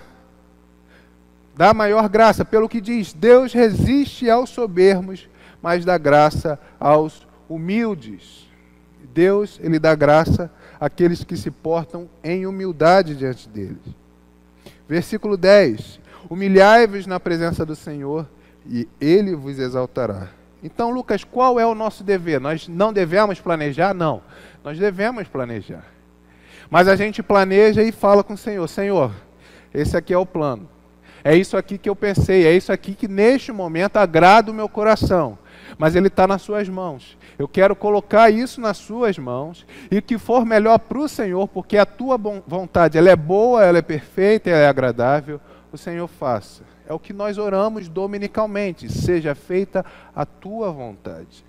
dá 1.56 1.74
maior 1.74 2.08
graça, 2.08 2.44
pelo 2.44 2.68
que 2.68 2.80
diz: 2.80 3.12
Deus 3.12 3.52
resiste 3.52 4.30
aos 4.30 4.50
soberbos, 4.50 5.28
mas 5.60 5.84
dá 5.84 5.98
graça 5.98 6.60
aos 6.78 7.26
humildes. 7.48 8.49
Deus, 9.12 9.58
Ele 9.62 9.78
dá 9.78 9.94
graça 9.94 10.50
aqueles 10.80 11.22
que 11.24 11.36
se 11.36 11.50
portam 11.50 12.08
em 12.22 12.46
humildade 12.46 13.14
diante 13.14 13.48
dele. 13.48 13.78
Versículo 14.88 15.36
10: 15.36 16.00
Humilhai-vos 16.28 17.06
na 17.06 17.20
presença 17.20 17.64
do 17.64 17.76
Senhor 17.76 18.26
e 18.66 18.88
ele 19.00 19.34
vos 19.34 19.58
exaltará. 19.58 20.28
Então, 20.62 20.90
Lucas, 20.90 21.24
qual 21.24 21.58
é 21.58 21.66
o 21.66 21.74
nosso 21.74 22.04
dever? 22.04 22.40
Nós 22.40 22.68
não 22.68 22.92
devemos 22.92 23.40
planejar? 23.40 23.94
Não. 23.94 24.22
Nós 24.62 24.78
devemos 24.78 25.26
planejar. 25.28 25.84
Mas 26.68 26.86
a 26.86 26.96
gente 26.96 27.22
planeja 27.22 27.82
e 27.82 27.92
fala 27.92 28.22
com 28.22 28.34
o 28.34 28.38
Senhor: 28.38 28.68
Senhor, 28.68 29.12
esse 29.72 29.96
aqui 29.96 30.12
é 30.12 30.18
o 30.18 30.26
plano. 30.26 30.68
É 31.22 31.36
isso 31.36 31.56
aqui 31.56 31.76
que 31.76 31.88
eu 31.88 31.96
pensei, 31.96 32.46
é 32.46 32.52
isso 32.52 32.72
aqui 32.72 32.94
que 32.94 33.06
neste 33.06 33.52
momento 33.52 33.96
agrada 33.98 34.50
o 34.50 34.54
meu 34.54 34.68
coração. 34.68 35.38
Mas 35.78 35.94
ele 35.94 36.08
está 36.08 36.26
nas 36.26 36.42
suas 36.42 36.68
mãos. 36.68 37.16
Eu 37.38 37.48
quero 37.48 37.74
colocar 37.74 38.30
isso 38.30 38.60
nas 38.60 38.76
suas 38.76 39.18
mãos 39.18 39.66
e 39.90 40.00
que 40.00 40.18
for 40.18 40.44
melhor 40.44 40.78
para 40.78 40.98
o 40.98 41.08
Senhor, 41.08 41.48
porque 41.48 41.76
a 41.76 41.86
tua 41.86 42.16
vontade 42.46 42.98
ela 42.98 43.10
é 43.10 43.16
boa, 43.16 43.64
ela 43.64 43.78
é 43.78 43.82
perfeita, 43.82 44.50
ela 44.50 44.60
é 44.60 44.68
agradável. 44.68 45.40
O 45.72 45.78
Senhor 45.78 46.08
faça. 46.08 46.62
É 46.86 46.92
o 46.92 46.98
que 46.98 47.12
nós 47.12 47.38
oramos 47.38 47.88
dominicalmente. 47.88 48.90
Seja 48.90 49.34
feita 49.34 49.84
a 50.14 50.26
tua 50.26 50.72
vontade. 50.72 51.44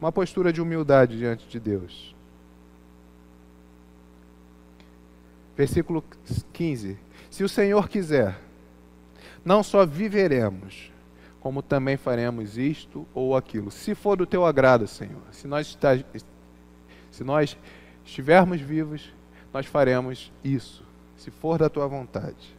Uma 0.00 0.10
postura 0.10 0.52
de 0.52 0.60
humildade 0.60 1.16
diante 1.16 1.48
de 1.48 1.60
Deus. 1.60 2.14
Versículo 5.56 6.02
15. 6.52 6.98
Se 7.30 7.44
o 7.44 7.48
Senhor 7.48 7.88
quiser, 7.88 8.36
não 9.44 9.62
só 9.62 9.86
viveremos, 9.86 10.90
como 11.44 11.62
também 11.62 11.98
faremos 11.98 12.56
isto 12.56 13.06
ou 13.12 13.36
aquilo. 13.36 13.70
Se 13.70 13.94
for 13.94 14.16
do 14.16 14.24
teu 14.24 14.46
agrado, 14.46 14.88
Senhor, 14.88 15.20
se 15.30 15.46
nós, 15.46 15.66
está, 15.66 15.90
se 17.10 17.22
nós 17.22 17.54
estivermos 18.02 18.62
vivos, 18.62 19.12
nós 19.52 19.66
faremos 19.66 20.32
isso, 20.42 20.82
se 21.18 21.30
for 21.30 21.58
da 21.58 21.68
tua 21.68 21.86
vontade. 21.86 22.56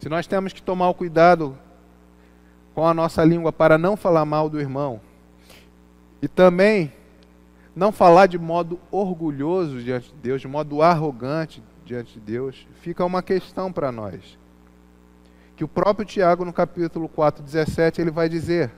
Se 0.00 0.08
nós 0.08 0.26
temos 0.26 0.52
que 0.52 0.60
tomar 0.60 0.88
o 0.88 0.94
cuidado 0.94 1.56
com 2.74 2.84
a 2.84 2.92
nossa 2.92 3.24
língua 3.24 3.52
para 3.52 3.78
não 3.78 3.96
falar 3.96 4.24
mal 4.24 4.50
do 4.50 4.60
irmão, 4.60 5.00
e 6.20 6.26
também 6.26 6.92
não 7.76 7.92
falar 7.92 8.26
de 8.26 8.36
modo 8.36 8.80
orgulhoso 8.90 9.80
diante 9.80 10.08
de 10.08 10.16
Deus, 10.16 10.40
de 10.40 10.48
modo 10.48 10.82
arrogante 10.82 11.62
diante 11.84 12.14
de 12.14 12.20
Deus, 12.20 12.66
fica 12.80 13.04
uma 13.04 13.22
questão 13.22 13.72
para 13.72 13.92
nós 13.92 14.42
que 15.56 15.64
o 15.64 15.68
próprio 15.68 16.06
Tiago, 16.06 16.44
no 16.44 16.52
capítulo 16.52 17.08
4, 17.08 17.42
17, 17.42 18.00
ele 18.00 18.10
vai 18.10 18.28
dizer: 18.28 18.72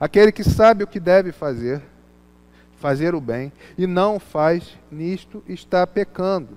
Aquele 0.00 0.32
que 0.32 0.42
sabe 0.42 0.82
o 0.82 0.86
que 0.86 0.98
deve 0.98 1.32
fazer, 1.32 1.82
fazer 2.76 3.14
o 3.14 3.20
bem, 3.20 3.52
e 3.76 3.86
não 3.86 4.18
faz, 4.18 4.76
nisto 4.90 5.42
está 5.46 5.86
pecando. 5.86 6.56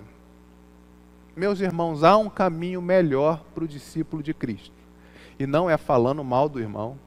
Meus 1.35 1.59
irmãos, 1.59 2.03
há 2.03 2.17
um 2.17 2.29
caminho 2.29 2.81
melhor 2.81 3.43
para 3.53 3.63
o 3.63 3.67
discípulo 3.67 4.21
de 4.21 4.33
Cristo. 4.33 4.73
E 5.39 5.45
não 5.47 5.69
é 5.69 5.77
falando 5.77 6.23
mal 6.23 6.47
do 6.47 6.59
irmão, 6.59 6.97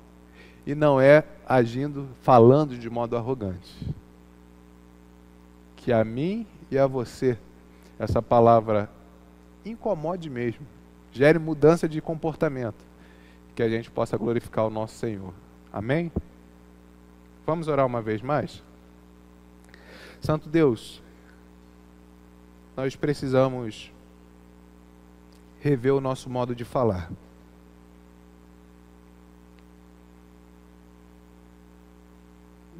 e 0.67 0.75
não 0.75 1.01
é 1.01 1.25
agindo, 1.47 2.09
falando 2.23 2.77
de 2.77 2.91
modo 2.91 3.17
arrogante. 3.17 3.95
Que 5.77 5.93
a 5.93 6.05
mim 6.05 6.47
e 6.71 6.79
a 6.79 6.87
você 6.87 7.39
essa 7.99 8.21
palavra 8.21 8.91
incomode 9.65 10.29
mesmo 10.29 10.74
gere 11.15 11.39
mudança 11.39 11.89
de 11.89 12.01
comportamento, 12.01 12.85
que 13.55 13.63
a 13.63 13.69
gente 13.69 13.89
possa 13.89 14.17
glorificar 14.17 14.67
o 14.67 14.71
nosso 14.71 14.97
Senhor. 14.97 15.33
Amém? 15.73 16.11
Vamos 17.47 17.69
orar 17.69 17.87
uma 17.87 18.03
vez 18.03 18.21
mais? 18.21 18.63
Santo 20.21 20.49
Deus, 20.49 21.01
nós 22.77 22.97
precisamos 22.97 23.93
rever 25.61 25.95
o 25.95 26.01
nosso 26.01 26.29
modo 26.29 26.53
de 26.53 26.65
falar. 26.65 27.09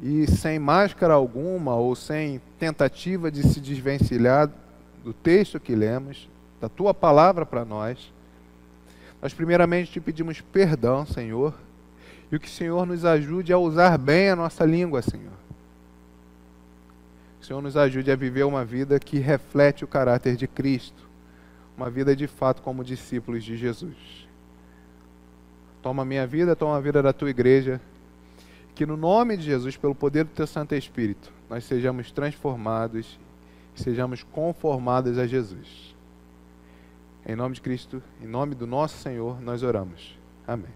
E 0.03 0.27
sem 0.29 0.59
máscara 0.59 1.13
alguma 1.13 1.75
ou 1.75 1.95
sem 1.95 2.41
tentativa 2.59 3.31
de 3.31 3.43
se 3.43 3.61
desvencilhar 3.61 4.51
do 5.05 5.13
texto 5.13 5.57
que 5.57 5.73
lemos, 5.73 6.27
da 6.59 6.67
tua 6.67 6.93
palavra 6.93 7.45
para 7.45 7.63
nós, 7.63 8.13
nós, 9.25 9.33
primeiramente, 9.33 9.91
te 9.91 9.99
pedimos 9.99 10.39
perdão, 10.39 11.03
Senhor, 11.03 11.51
e 12.31 12.37
que 12.37 12.47
o 12.47 12.51
Senhor 12.51 12.85
nos 12.85 13.03
ajude 13.03 13.51
a 13.51 13.57
usar 13.57 13.97
bem 13.97 14.29
a 14.29 14.35
nossa 14.35 14.63
língua, 14.63 15.01
Senhor. 15.01 15.33
Que 17.39 17.45
o 17.45 17.47
Senhor 17.47 17.59
nos 17.59 17.75
ajude 17.75 18.11
a 18.11 18.15
viver 18.15 18.43
uma 18.43 18.63
vida 18.63 18.99
que 18.99 19.17
reflete 19.17 19.83
o 19.83 19.87
caráter 19.87 20.35
de 20.35 20.47
Cristo, 20.47 21.09
uma 21.75 21.89
vida 21.89 22.15
de 22.15 22.27
fato 22.27 22.61
como 22.61 22.83
discípulos 22.83 23.43
de 23.43 23.57
Jesus. 23.57 23.97
Toma 25.81 26.03
a 26.03 26.05
minha 26.05 26.27
vida, 26.27 26.55
toma 26.55 26.77
a 26.77 26.79
vida 26.79 27.01
da 27.01 27.11
tua 27.11 27.31
igreja, 27.31 27.81
que 28.75 28.85
no 28.85 28.95
nome 28.95 29.37
de 29.37 29.45
Jesus, 29.45 29.75
pelo 29.75 29.95
poder 29.95 30.25
do 30.25 30.35
teu 30.35 30.45
Santo 30.45 30.75
Espírito, 30.75 31.33
nós 31.49 31.63
sejamos 31.63 32.11
transformados, 32.11 33.19
sejamos 33.73 34.21
conformados 34.21 35.17
a 35.17 35.25
Jesus. 35.25 35.94
Em 37.27 37.35
nome 37.35 37.55
de 37.55 37.61
Cristo, 37.61 38.03
em 38.21 38.27
nome 38.27 38.53
do 38.53 38.67
nosso 38.67 38.97
Senhor, 38.99 39.41
nós 39.41 39.63
oramos. 39.63 40.15
Amém. 40.45 40.73